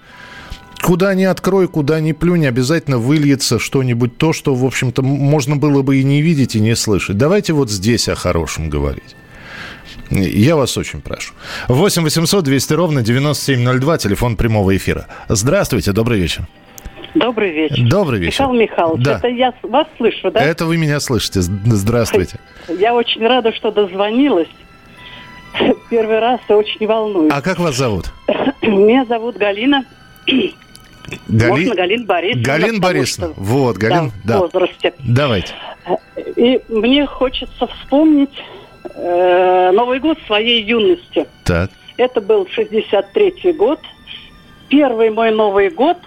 [0.82, 5.82] Куда ни открой, куда ни плюнь, обязательно выльется что-нибудь то, что, в общем-то, можно было
[5.82, 7.18] бы и не видеть, и не слышать.
[7.18, 9.14] Давайте вот здесь о хорошем говорить.
[10.10, 11.34] Я вас очень прошу.
[11.68, 15.06] 8 800 200 ровно 9702, телефон прямого эфира.
[15.28, 16.44] Здравствуйте, добрый вечер.
[17.14, 17.88] Добрый вечер.
[17.88, 18.44] Добрый вечер.
[18.44, 19.18] Михаил Михайлович, да.
[19.18, 20.40] это я вас слышу, да?
[20.40, 21.40] Это вы меня слышите.
[21.42, 22.38] Здравствуйте.
[22.68, 24.48] Я очень рада, что дозвонилась.
[25.90, 27.32] Первый раз и очень волнуюсь.
[27.34, 28.12] А как вас зовут?
[28.62, 29.84] Меня зовут Галина.
[31.28, 31.50] Гали...
[31.50, 32.44] Можно Галина Борисовна.
[32.44, 33.32] Галина Борисовна.
[33.32, 33.42] Что...
[33.42, 34.38] Вот, Галин, да, да.
[34.38, 34.94] В возрасте.
[35.00, 35.52] Давайте.
[36.36, 38.30] И мне хочется вспомнить
[38.94, 41.26] э, Новый год своей юности.
[41.44, 41.70] Так.
[41.96, 43.80] Это был 63-й год.
[44.68, 45.98] Первый мой Новый год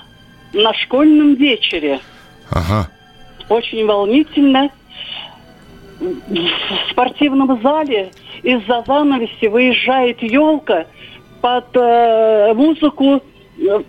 [0.53, 1.99] на школьном вечере.
[2.49, 2.89] Ага.
[3.49, 4.69] Очень волнительно.
[5.99, 10.85] В спортивном зале из-за занавеси выезжает елка
[11.41, 13.21] под э, музыку.
[13.59, 13.83] Э,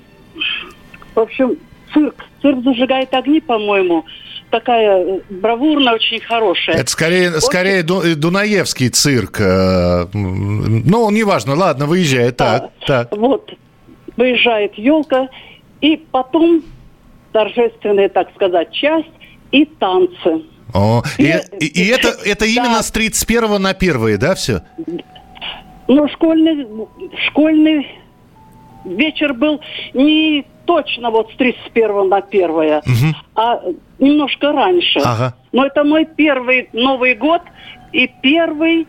[1.15, 1.57] в общем,
[1.93, 2.25] цирк.
[2.43, 4.05] Цирк зажигает огни, по-моему.
[4.55, 6.77] Такая бравурная, очень хорошая.
[6.77, 7.41] Это скорее, очень...
[7.41, 9.41] скорее Дунаевский цирк.
[9.41, 12.37] Ну, неважно, ладно, выезжает.
[12.37, 13.17] Так, а, так.
[13.17, 13.53] Вот.
[14.17, 15.29] Выезжает елка,
[15.81, 16.63] и потом
[17.33, 19.11] торжественная, так сказать, часть
[19.51, 20.45] и танцы.
[20.73, 22.83] О, и, и, и это, это именно да.
[22.85, 24.63] с 31 на 1, да, все?
[25.89, 26.65] Ну, школьный,
[27.27, 27.89] школьный
[28.85, 29.61] вечер был
[29.95, 32.83] не точно вот с 31 на 1, угу.
[33.35, 33.61] а
[33.99, 35.01] немножко раньше.
[35.05, 35.35] Ага.
[35.53, 37.43] Но это мой первый Новый год,
[37.93, 38.89] И первый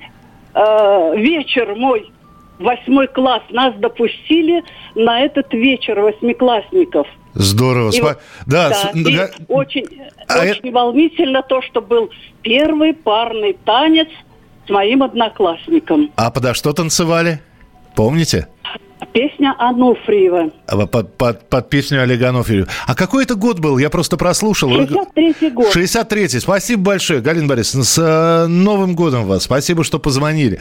[0.55, 2.11] э, вечер мой,
[2.59, 4.63] восьмой класс, нас допустили
[4.95, 7.05] на этот вечер восьмиклассников.
[7.35, 7.89] Здорово.
[7.91, 9.85] И Спа- вот- Да, да, с- и очень,
[10.27, 12.09] А очень волнительно то, что был
[12.41, 14.07] первый парный танец
[14.65, 16.09] с моим одноклассником.
[16.15, 17.39] а подо что танцевали?
[17.95, 18.47] Помните?
[19.13, 20.51] Песня Ануфриева.
[20.67, 22.67] А, Под, под- под песню Олега Анофриева.
[22.87, 23.77] А какой это год был?
[23.77, 24.69] Я просто прослушал.
[24.71, 25.73] 63-й год.
[25.75, 26.39] 63-й.
[26.41, 27.85] Спасибо большое, Галина Борисовна.
[27.85, 29.43] С э, Новым годом вас.
[29.43, 30.59] Спасибо, что позвонили.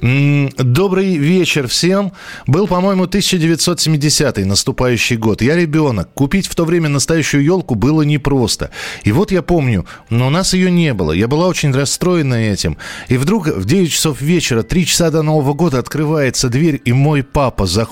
[0.00, 2.12] Добрый вечер всем.
[2.46, 5.42] Был, по-моему, 1970-й, наступающий год.
[5.42, 6.10] Я ребенок.
[6.14, 8.70] Купить в то время настоящую елку было непросто.
[9.04, 11.12] И вот я помню, но у нас ее не было.
[11.12, 12.78] Я была очень расстроена этим.
[13.08, 17.22] И вдруг в 9 часов вечера, 3 часа до Нового года, открывается дверь, и мой
[17.24, 17.85] папа заходит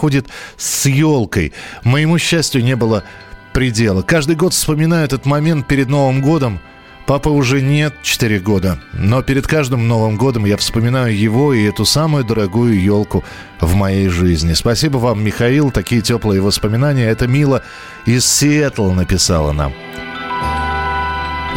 [0.57, 1.53] с елкой.
[1.83, 3.05] Моему счастью не было
[3.53, 4.03] предела.
[4.03, 6.61] Каждый год вспоминаю этот момент перед Новым годом.
[7.07, 11.85] Папы уже нет 4 года, но перед каждым Новым годом я вспоминаю его и эту
[11.85, 13.23] самую дорогую елку
[13.61, 14.55] в моей жизни.
[14.55, 17.05] Спасибо вам, Михаил, такие теплые воспоминания.
[17.05, 17.63] Это Мила
[18.07, 19.75] из Сиэтла написала нам.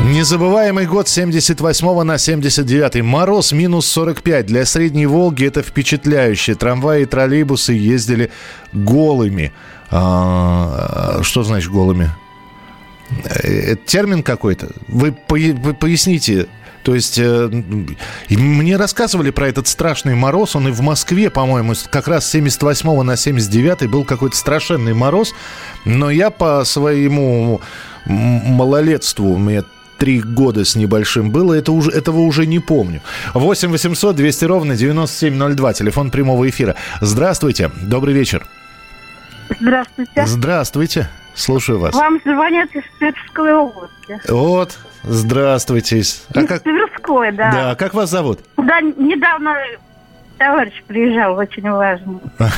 [0.03, 3.01] Незабываемый год 78 на 79.
[3.03, 4.45] Мороз минус 45.
[4.45, 6.55] Для Средней Волги это впечатляюще.
[6.55, 8.31] Трамваи и троллейбусы ездили
[8.73, 9.51] голыми.
[9.89, 12.11] А, что значит голыми?
[13.25, 14.69] Э, Это термин какой-то?
[14.87, 16.47] Вы, поясните.
[16.83, 17.49] То есть э,
[18.29, 20.55] мне рассказывали про этот страшный мороз.
[20.55, 25.33] Он и в Москве, по-моему, как раз с 78 на 79 был какой-то страшенный мороз.
[25.85, 27.61] Но я по своему
[28.05, 29.63] малолетству, меня
[29.97, 33.01] три года с небольшим было, это уже, этого уже не помню.
[33.33, 36.75] 8 800 200 ровно 9702, телефон прямого эфира.
[37.01, 38.45] Здравствуйте, добрый вечер.
[39.59, 40.25] Здравствуйте.
[40.25, 41.95] Здравствуйте, слушаю вас.
[41.95, 44.19] Вам звонят из Тверской области.
[44.29, 45.97] Вот, здравствуйте.
[45.97, 47.51] А из как, Тверской, да.
[47.51, 48.39] да, как вас зовут?
[48.55, 49.55] Куда недавно
[50.37, 52.19] товарищ приезжал, очень важный.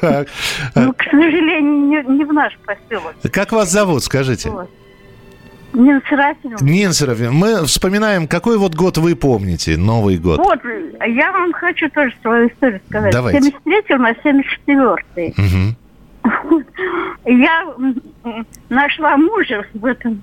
[0.00, 0.28] Так,
[0.76, 3.14] Ну, к сожалению, не в наш поселок.
[3.32, 4.52] Как вас зовут, скажите?
[5.74, 6.64] Нина Серафимовна.
[6.64, 10.38] Нина Серафимовна, мы вспоминаем, какой вот год вы помните, Новый год?
[10.38, 10.60] Вот,
[11.06, 13.12] я вам хочу тоже свою историю сказать.
[13.12, 13.40] Давайте.
[13.42, 15.76] 73 на 74 Мгм.
[17.26, 17.66] Я
[18.68, 20.22] нашла мужа в этом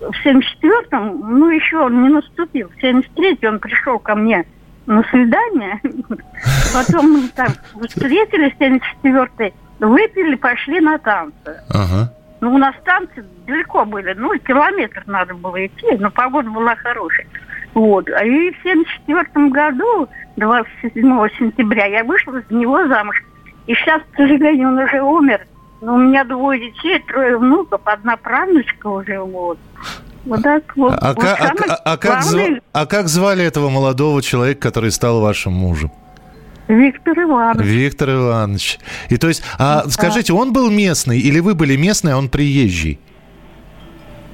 [0.00, 2.68] в 74-м, ну еще он не наступил.
[2.68, 4.44] В 73-м он пришел ко мне
[4.86, 5.80] на свидание.
[6.74, 7.48] Потом мы там
[7.88, 11.62] встретились в 74-й, выпили, пошли на танцы.
[11.70, 12.12] Ага.
[12.46, 17.26] Ну, у нас танцы далеко были, ну, километр надо было идти, но погода была хорошая.
[17.74, 18.08] Вот.
[18.08, 20.06] А И в 74 году,
[20.36, 20.92] 27
[21.36, 23.20] сентября, я вышла за него замуж.
[23.66, 25.44] И сейчас, к сожалению, он уже умер.
[25.80, 29.58] Но у меня двое детей, трое внуков, одна правнучка уже, вот.
[30.24, 30.94] Вот так вот.
[31.00, 35.20] А, Вот ка- а а как зва- а как звали этого молодого человека, который стал
[35.20, 35.90] вашим мужем?
[36.68, 37.66] Виктор Иванович.
[37.66, 38.78] Виктор Иванович.
[39.08, 39.90] И то есть, а Да.
[39.90, 42.98] скажите, он был местный или вы были местный, а он приезжий?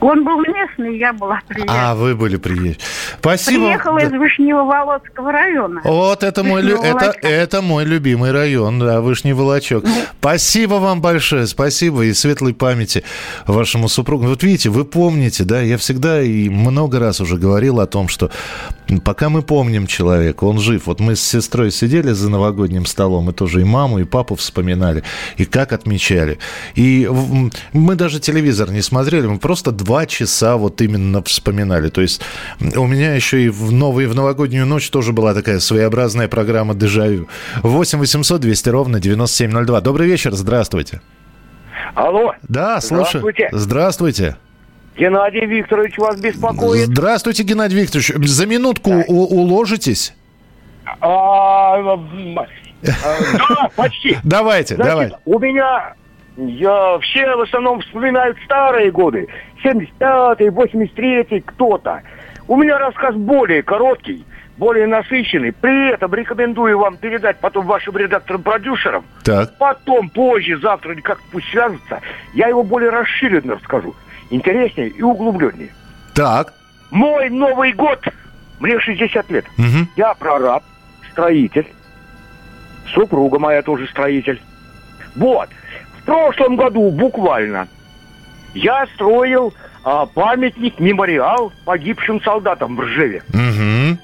[0.00, 1.90] Он был местный, я была приехала.
[1.90, 2.76] А, вы были приезжий.
[3.20, 3.66] Спасибо.
[3.66, 5.80] Приехала из Вышневолодского района.
[5.84, 9.84] Вот это мой, лю- это, это мой любимый район, да, Вышний Волочок.
[10.18, 13.04] Спасибо вам большое, спасибо и светлой памяти
[13.46, 14.26] вашему супругу.
[14.26, 18.32] Вот видите, вы помните, да, я всегда и много раз уже говорил о том, что
[19.00, 20.86] пока мы помним человека, он жив.
[20.86, 25.02] Вот мы с сестрой сидели за новогодним столом, и тоже и маму, и папу вспоминали,
[25.36, 26.38] и как отмечали.
[26.74, 27.08] И
[27.72, 31.88] мы даже телевизор не смотрели, мы просто два часа вот именно вспоминали.
[31.88, 32.20] То есть
[32.76, 37.28] у меня еще и в новую, в новогоднюю ночь тоже была такая своеобразная программа «Дежавю».
[37.62, 39.80] 8 800 200 ровно 9702.
[39.80, 41.00] Добрый вечер, здравствуйте.
[41.94, 42.32] Алло.
[42.42, 43.20] Да, слушаю.
[43.20, 43.48] Здравствуйте.
[43.52, 44.36] Здравствуйте.
[44.96, 46.86] Геннадий Викторович вас беспокоит.
[46.88, 48.12] Здравствуйте, Геннадий Викторович.
[48.28, 50.14] За минутку у- уложитесь?
[51.00, 51.98] А, а,
[52.82, 54.18] да, почти.
[54.24, 55.16] Давайте, Значит, давайте.
[55.24, 55.94] У меня,
[56.36, 59.28] я все в основном вспоминают старые годы.
[59.64, 62.02] 75-й, 83-й, кто-то.
[62.48, 64.24] У меня рассказ более короткий,
[64.56, 65.52] более насыщенный.
[65.52, 69.04] При этом рекомендую вам передать потом вашим редакторам-продюсерам.
[69.24, 69.56] Так.
[69.58, 72.00] Потом, позже, завтра, или как пусть свяжутся,
[72.34, 73.94] я его более расширенно расскажу.
[74.32, 75.74] Интереснее и углубленнее.
[76.14, 76.54] Так.
[76.90, 78.00] Мой Новый год,
[78.60, 79.44] мне 60 лет.
[79.58, 79.88] Мгм.
[79.94, 80.64] Я прораб,
[81.10, 81.66] строитель.
[82.94, 84.40] Супруга моя тоже строитель.
[85.16, 85.50] Вот.
[85.98, 87.68] В прошлом году буквально
[88.54, 89.52] я строил
[89.84, 93.22] а, памятник, мемориал погибшим солдатам в Ржеве.
[93.34, 93.98] Мгм.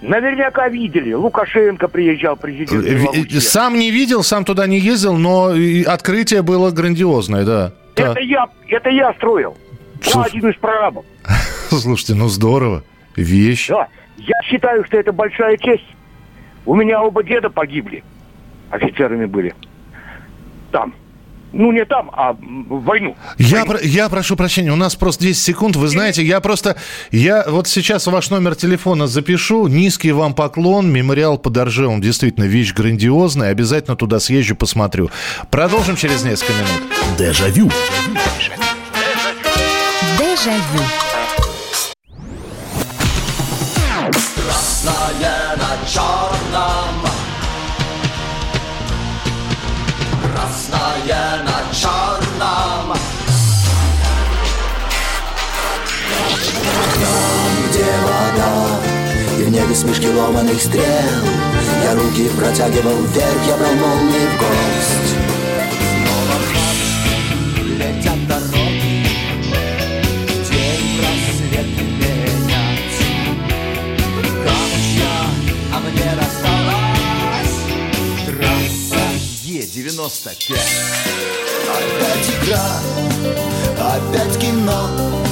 [0.00, 1.12] Наверняка видели.
[1.12, 2.84] Лукашенко приезжал, президент.
[2.84, 3.38] Э, Белоруссии.
[3.40, 5.52] Сам не видел, сам туда не ездил, но
[5.86, 7.72] открытие было грандиозное, да.
[7.96, 9.56] Это я, это я строил.
[10.02, 10.28] Я Слушай.
[10.28, 11.04] один из прорабов.
[11.70, 12.82] Слушайте, ну здорово.
[13.16, 13.68] Вещь.
[13.68, 13.88] Да.
[14.16, 15.86] Я считаю, что это большая честь.
[16.64, 18.02] У меня оба деда погибли.
[18.70, 19.54] Офицерами были.
[20.72, 20.94] Там.
[21.52, 23.16] Ну, не там, а в войну.
[23.38, 25.76] Я, про- я прошу прощения, у нас просто 10 секунд.
[25.76, 26.76] Вы знаете, я просто...
[27.12, 29.66] Я вот сейчас ваш номер телефона запишу.
[29.68, 30.92] Низкий вам поклон.
[30.92, 33.50] Мемориал под Оржевом действительно вещь грандиозная.
[33.52, 35.10] Обязательно туда съезжу, посмотрю.
[35.50, 37.16] Продолжим через несколько минут.
[37.18, 37.70] Дежавю.
[40.18, 40.82] Дежавю.
[44.12, 45.86] Красное на
[58.02, 58.80] Вода
[59.38, 60.84] И в небе смешки ломаных стрел.
[61.84, 65.14] Я руки протягивал вверх Я брал молнии в гость.
[66.02, 66.90] Снова в марш
[67.78, 69.06] Летят дороги
[70.50, 72.98] День просвет менять
[74.44, 75.16] Камушья,
[75.72, 77.56] а мне досталась
[78.26, 79.04] трасса
[79.44, 80.58] Е-95.
[81.68, 82.68] Опять игра,
[83.78, 85.25] опять кино,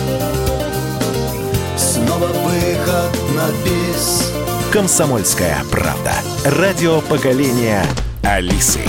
[2.25, 4.33] снова выход на бис.
[4.73, 6.13] Комсомольская правда.
[6.45, 7.85] Радио поколения
[8.23, 8.81] Алисы.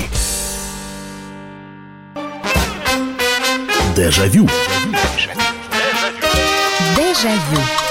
[3.96, 4.48] Дежавю.
[6.96, 7.85] Дежавю.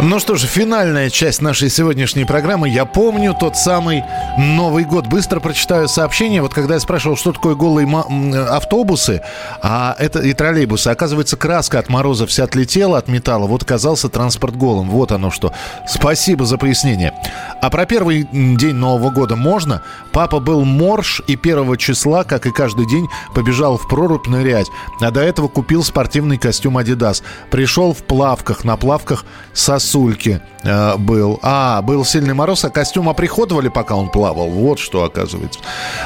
[0.00, 2.68] Ну что же, финальная часть нашей сегодняшней программы.
[2.68, 4.04] Я помню тот самый
[4.38, 5.08] Новый год.
[5.08, 6.40] Быстро прочитаю сообщение.
[6.40, 7.88] Вот когда я спрашивал, что такое голые
[8.48, 9.22] автобусы
[9.60, 13.48] а это и троллейбусы, оказывается, краска от мороза вся отлетела от металла.
[13.48, 14.88] Вот оказался транспорт голым.
[14.88, 15.52] Вот оно что.
[15.88, 17.12] Спасибо за пояснение.
[17.60, 19.82] А про первый день Нового года можно?
[20.12, 24.68] Папа был морж и первого числа, как и каждый день, побежал в прорубь нырять.
[25.00, 27.20] А до этого купил спортивный костюм Adidas.
[27.50, 29.24] Пришел в плавках, на плавках
[29.88, 31.38] сосульки э, был.
[31.42, 34.48] А, был сильный мороз, а костюм оприходовали, пока он плавал.
[34.48, 35.60] Вот что оказывается.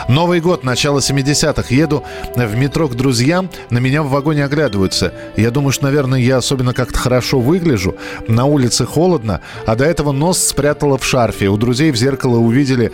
[0.09, 1.74] Новый год, начало 70-х.
[1.74, 2.05] Еду
[2.37, 5.12] в метро к друзьям, на меня в вагоне оглядываются.
[5.37, 7.97] Я думаю, что, наверное, я особенно как-то хорошо выгляжу.
[8.28, 11.49] На улице холодно, а до этого нос спрятала в шарфе.
[11.49, 12.93] У друзей в зеркало увидели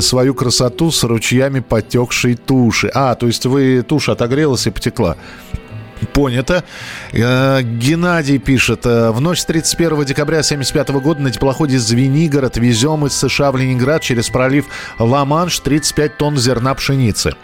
[0.00, 2.90] свою красоту с ручьями потекшей туши.
[2.94, 5.16] А, то есть вы тушь отогрелась и потекла.
[6.12, 6.64] Понято.
[7.12, 8.86] Э, Геннадий пишет.
[8.86, 13.56] э, В ночь с 31 декабря 75 года на теплоходе «Звенигород» везем из США в
[13.56, 14.66] Ленинград через пролив
[14.98, 17.34] Ла-Манш 35 тонн зерна пшеницы.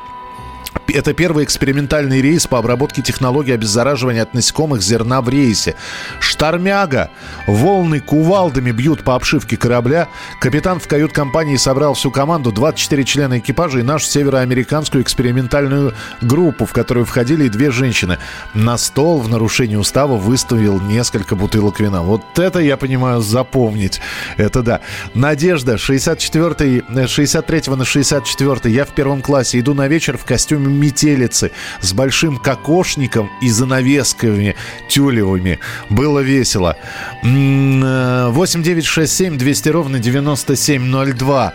[0.94, 5.74] Это первый экспериментальный рейс по обработке технологий обеззараживания от насекомых зерна в рейсе.
[6.20, 7.10] Штормяга.
[7.46, 10.08] Волны кувалдами бьют по обшивке корабля.
[10.40, 16.72] Капитан в кают-компании собрал всю команду, 24 члена экипажа и нашу североамериканскую экспериментальную группу, в
[16.72, 18.18] которую входили и две женщины.
[18.54, 22.02] На стол в нарушении устава выставил несколько бутылок вина.
[22.02, 24.00] Вот это, я понимаю, запомнить.
[24.36, 24.80] Это да.
[25.14, 30.75] Надежда, 64 э, 63 на 64 Я в первом классе иду на вечер в костюме
[30.76, 31.50] метелицы
[31.80, 34.54] с большим кокошником и занавесками
[34.88, 35.58] тюлевыми.
[35.90, 36.76] Было весело.
[37.22, 41.52] М, э, 8967 200 ровно 9702.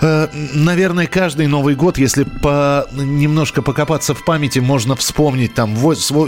[0.00, 5.76] Э, Наверное, каждый Новый год, если по, немножко покопаться в памяти, можно вспомнить там,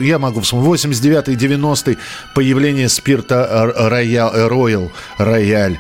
[0.01, 1.99] я могу вспомнить, 89-й, 90-й
[2.35, 5.79] появление спирта э, Роял, э, Роял, Рояль.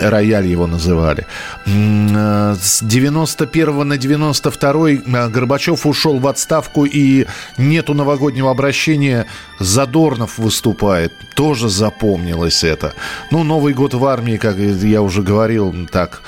[0.00, 1.26] Рояль его называли.
[1.66, 7.26] Э, С 91 на 92 э, Горбачев ушел в отставку и
[7.58, 9.26] нету новогоднего обращения.
[9.58, 11.12] Задорнов выступает.
[11.34, 12.94] Тоже запомнилось это.
[13.30, 16.22] Ну, Новый год в армии, как я уже говорил, так,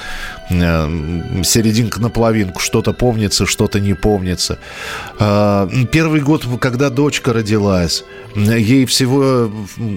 [0.48, 2.60] серединка на половинку.
[2.60, 4.58] Что-то помнится, что-то не помнится.
[5.18, 9.50] Э, Первый год, когда дочка родилась, ей всего,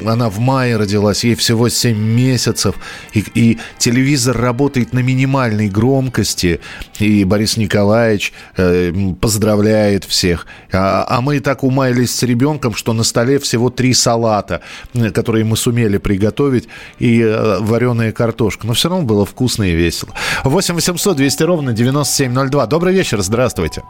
[0.05, 2.75] она в мае родилась, ей всего 7 месяцев,
[3.13, 6.59] и, и телевизор работает на минимальной громкости,
[6.99, 10.47] и Борис Николаевич э, поздравляет всех.
[10.71, 14.61] А, а мы так умаялись с ребенком, что на столе всего три салата,
[14.93, 18.65] э, которые мы сумели приготовить, и э, вареная картошка.
[18.65, 20.13] Но все равно было вкусно и весело.
[20.43, 22.65] 8 800 200 ровно 9702.
[22.67, 23.83] Добрый вечер, здравствуйте.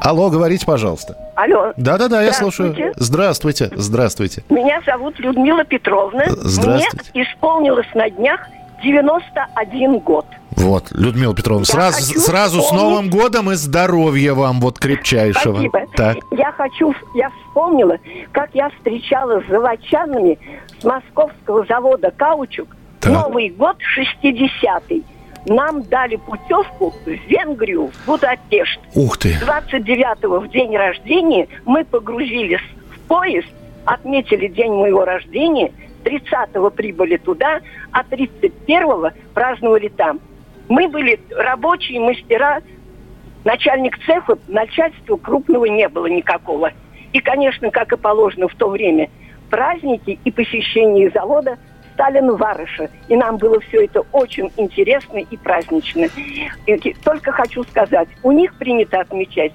[0.00, 1.16] Алло, говорите, пожалуйста.
[1.34, 1.72] Алло.
[1.76, 2.76] Да-да-да, я слушаю.
[2.96, 4.44] Здравствуйте, здравствуйте.
[4.50, 6.24] Меня зовут Людмила Петровна.
[6.28, 7.10] Здравствуйте.
[7.14, 8.40] Мне исполнилось на днях
[8.82, 10.26] 91 год.
[10.52, 15.54] Вот, Людмила Петровна, Я сразу, сразу с Новым годом и здоровья вам, вот крепчайшего.
[15.54, 15.80] Спасибо.
[15.96, 16.16] Так.
[16.30, 17.98] Я хочу, я вспомнила,
[18.32, 20.38] как я встречала с заводчанами
[20.80, 22.75] с московского завода «Каучук»
[23.06, 23.14] Так.
[23.14, 25.04] Новый год 60-й.
[25.46, 28.80] нам дали путевку в Венгрию, в Будапешт.
[28.96, 29.34] Ух ты.
[29.34, 33.46] 29-го в день рождения мы погрузились в поезд,
[33.84, 35.70] отметили день моего рождения,
[36.04, 37.60] 30-го прибыли туда,
[37.92, 40.18] а 31-го праздновали там.
[40.68, 42.60] Мы были рабочие мастера,
[43.44, 46.72] начальник цеха, начальства крупного не было никакого.
[47.12, 49.10] И, конечно, как и положено в то время,
[49.48, 51.56] праздники и посещение завода
[51.96, 52.90] Сталин Варыша.
[53.08, 56.06] И нам было все это очень интересно и празднично.
[56.66, 59.52] И только хочу сказать, у них принято отмечать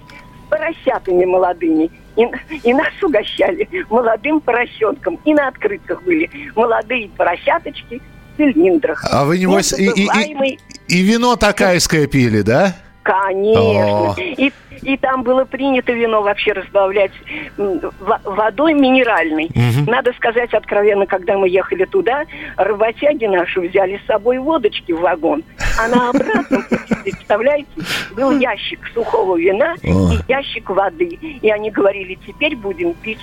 [0.50, 1.92] поросятами молодыми.
[2.18, 2.28] И,
[2.64, 5.20] и нас угощали молодым поросенком.
[5.24, 8.02] И на открытках были молодые поросяточки
[8.34, 9.06] в цилиндрах.
[9.10, 12.76] А вы, небось, и, и, и, и вино такайское пили, да?
[13.04, 14.16] Конечно.
[14.20, 17.12] И, и там было принято вино вообще разбавлять
[17.58, 19.46] водой минеральной.
[19.46, 19.90] Угу.
[19.90, 22.26] Надо сказать откровенно, когда мы ехали туда,
[22.58, 25.44] работяги наши взяли с собой водочки в вагон,
[25.80, 26.64] а на обратном,
[27.04, 27.70] представляете,
[28.16, 30.14] был ящик сухого вина О.
[30.14, 31.18] и ящик воды.
[31.42, 33.20] И они говорили, теперь будем пить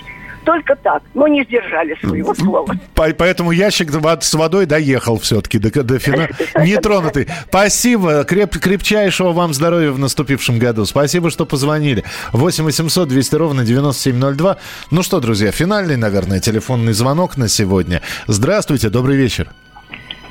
[0.49, 2.75] только так, но не сдержали своего слова.
[2.95, 6.29] Поэтому ящик с водой доехал все-таки до, до финала.
[6.65, 7.29] Нетронутый.
[7.49, 8.25] Спасибо.
[8.25, 10.87] Креп, крепчайшего вам здоровья в наступившем году.
[10.87, 12.03] Спасибо, что позвонили.
[12.33, 14.57] 8 800 200 ровно 9702.
[14.91, 18.01] Ну что, друзья, финальный, наверное, телефонный звонок на сегодня.
[18.27, 19.51] Здравствуйте, добрый вечер.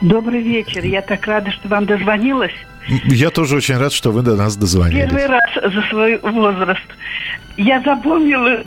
[0.01, 0.84] Добрый вечер.
[0.84, 2.55] Я так рада, что вам дозвонилась.
[3.05, 5.11] Я тоже очень рад, что вы до нас дозвонились.
[5.11, 6.88] Первый раз за свой возраст.
[7.57, 8.63] Я запомнила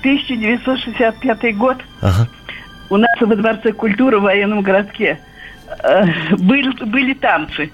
[0.00, 1.78] 1965 год.
[2.00, 2.28] Ага.
[2.90, 5.18] У нас во Дворце культуры в военном городке
[5.82, 6.04] э,
[6.36, 7.70] были, были танцы.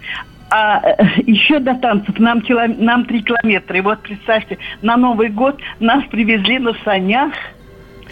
[0.51, 3.77] А э, еще до танцев нам, кило, нам 3 километра.
[3.77, 7.33] И вот представьте, на Новый год нас привезли на санях–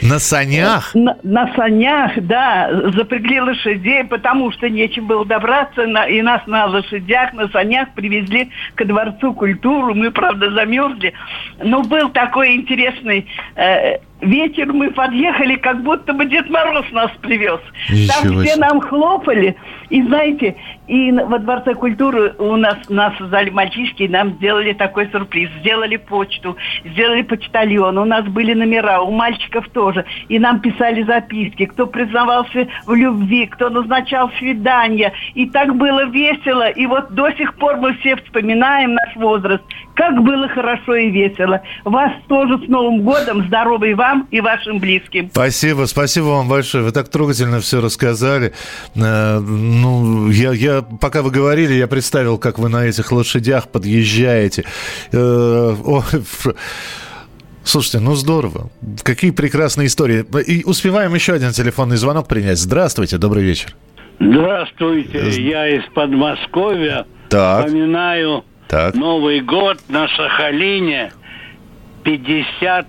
[0.03, 0.95] на санях?
[0.95, 2.71] На, на санях, да.
[2.95, 5.87] Запрягли лошадей, потому что нечем было добраться.
[5.87, 9.95] На, и нас на лошадях, на санях привезли к Дворцу культуры.
[9.95, 11.13] Мы, правда, замерзли.
[11.63, 13.27] Но был такой интересный
[13.57, 14.73] э, вечер.
[14.73, 17.61] Мы подъехали, как будто бы Дед Мороз нас привез.
[17.91, 19.57] Ничего Там все нам хлопали.
[19.91, 20.57] И знаете,
[20.89, 25.51] и во Дворце культуры у нас, нас создали мальчишки, и нам сделали такой сюрприз.
[25.61, 30.05] Сделали почту, сделали почтальон, у нас были номера, у мальчиков тоже.
[30.29, 35.13] И нам писали записки, кто признавался в любви, кто назначал свидания.
[35.35, 36.69] И так было весело.
[36.69, 39.63] И вот до сих пор мы все вспоминаем наш возраст.
[39.95, 41.63] Как было хорошо и весело.
[41.85, 43.47] Вас тоже с Новым годом.
[43.47, 45.31] Здоровый вам и вашим близким.
[45.31, 46.85] Спасибо, спасибо вам большое.
[46.85, 48.53] Вы так трогательно все рассказали.
[48.95, 54.65] Э, ну, я, я пока вы говорили, я представил, как вы на этих лошадях подъезжаете.
[55.13, 55.75] Э,
[57.65, 58.71] слушайте, ну здорово.
[59.03, 60.25] Какие прекрасные истории.
[60.47, 62.59] И успеваем еще один телефонный звонок принять.
[62.59, 63.75] Здравствуйте, добрый вечер.
[64.19, 67.07] Здравствуйте, я из Подмосковья.
[67.29, 67.67] Так.
[67.67, 68.95] Вспоминаю так.
[68.95, 71.13] Новый год на Сахалине.
[72.07, 72.87] 50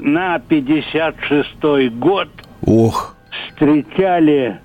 [0.00, 2.28] на 56 год.
[2.66, 3.14] Ох.
[3.50, 4.58] Встречали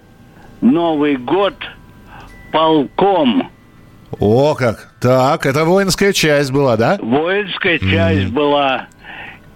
[0.61, 1.55] Новый год–
[2.51, 3.49] полком.
[4.19, 4.93] О, как!
[5.01, 6.97] Так, это воинская часть была, да?
[7.01, 7.91] Воинская mm.
[7.91, 8.87] часть была.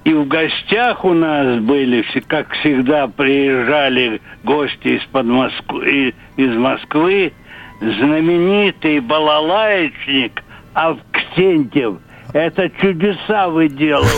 [0.04, 7.32] И в гостях у нас были, как всегда, приезжали гости из-под Москвы, из Москвы,
[7.80, 12.00] знаменитый балалаечник Авксентьев.
[12.34, 14.10] Это чудеса выделывал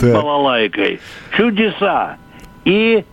[0.00, 1.00] балалайкой.
[1.36, 2.16] Чудеса.
[2.64, 3.04] И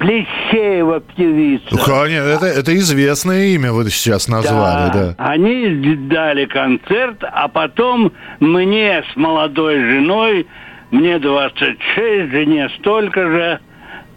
[0.00, 1.66] Плещеева певица.
[1.72, 5.14] Ну, конечно, это, это известное имя вы сейчас назвали, да.
[5.14, 5.14] да.
[5.18, 8.10] Они дали концерт, а потом
[8.40, 10.46] мне с молодой женой,
[10.90, 13.60] мне 26, жене столько же,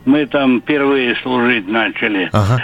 [0.06, 2.30] мы там впервые служить начали.
[2.32, 2.64] Ага.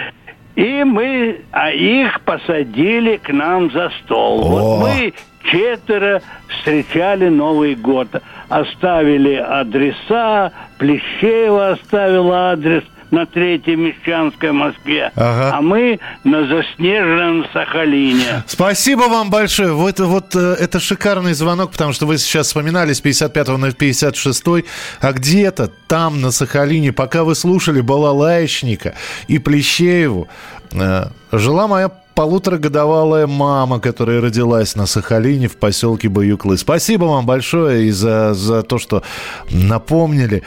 [0.55, 4.45] И мы, а их посадили к нам за стол.
[4.45, 4.47] О.
[4.47, 5.13] Вот мы
[5.51, 8.07] четверо встречали Новый год.
[8.49, 15.57] Оставили адреса, Плещеева оставила адрес– на Третьей Мещанской Москве, ага.
[15.57, 18.43] а мы на заснеженном Сахалине.
[18.47, 19.73] Спасибо вам большое.
[19.73, 24.43] Вот, вот э, это шикарный звонок, потому что вы сейчас вспоминали с 55 на 56
[25.01, 28.95] а где-то там, на Сахалине, пока вы слушали Балалаечника
[29.27, 30.27] и Плещееву,
[30.71, 31.89] э, жила моя
[32.19, 36.57] полуторагодовалая мама, которая родилась на Сахалине в поселке Баюклы.
[36.57, 39.03] Спасибо вам большое и за, за то, что
[39.49, 40.43] напомнили.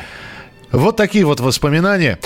[0.71, 2.19] Вот такие вот воспоминания.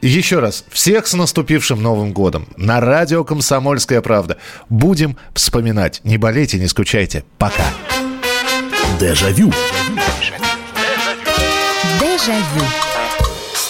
[0.00, 2.48] Еще раз, всех с наступившим Новым годом.
[2.56, 4.38] На радио «Комсомольская правда».
[4.70, 6.00] Будем вспоминать.
[6.02, 7.22] Не болейте, не скучайте.
[7.36, 7.66] Пока.
[8.98, 9.52] Дежавю.
[12.00, 12.85] Дежавю.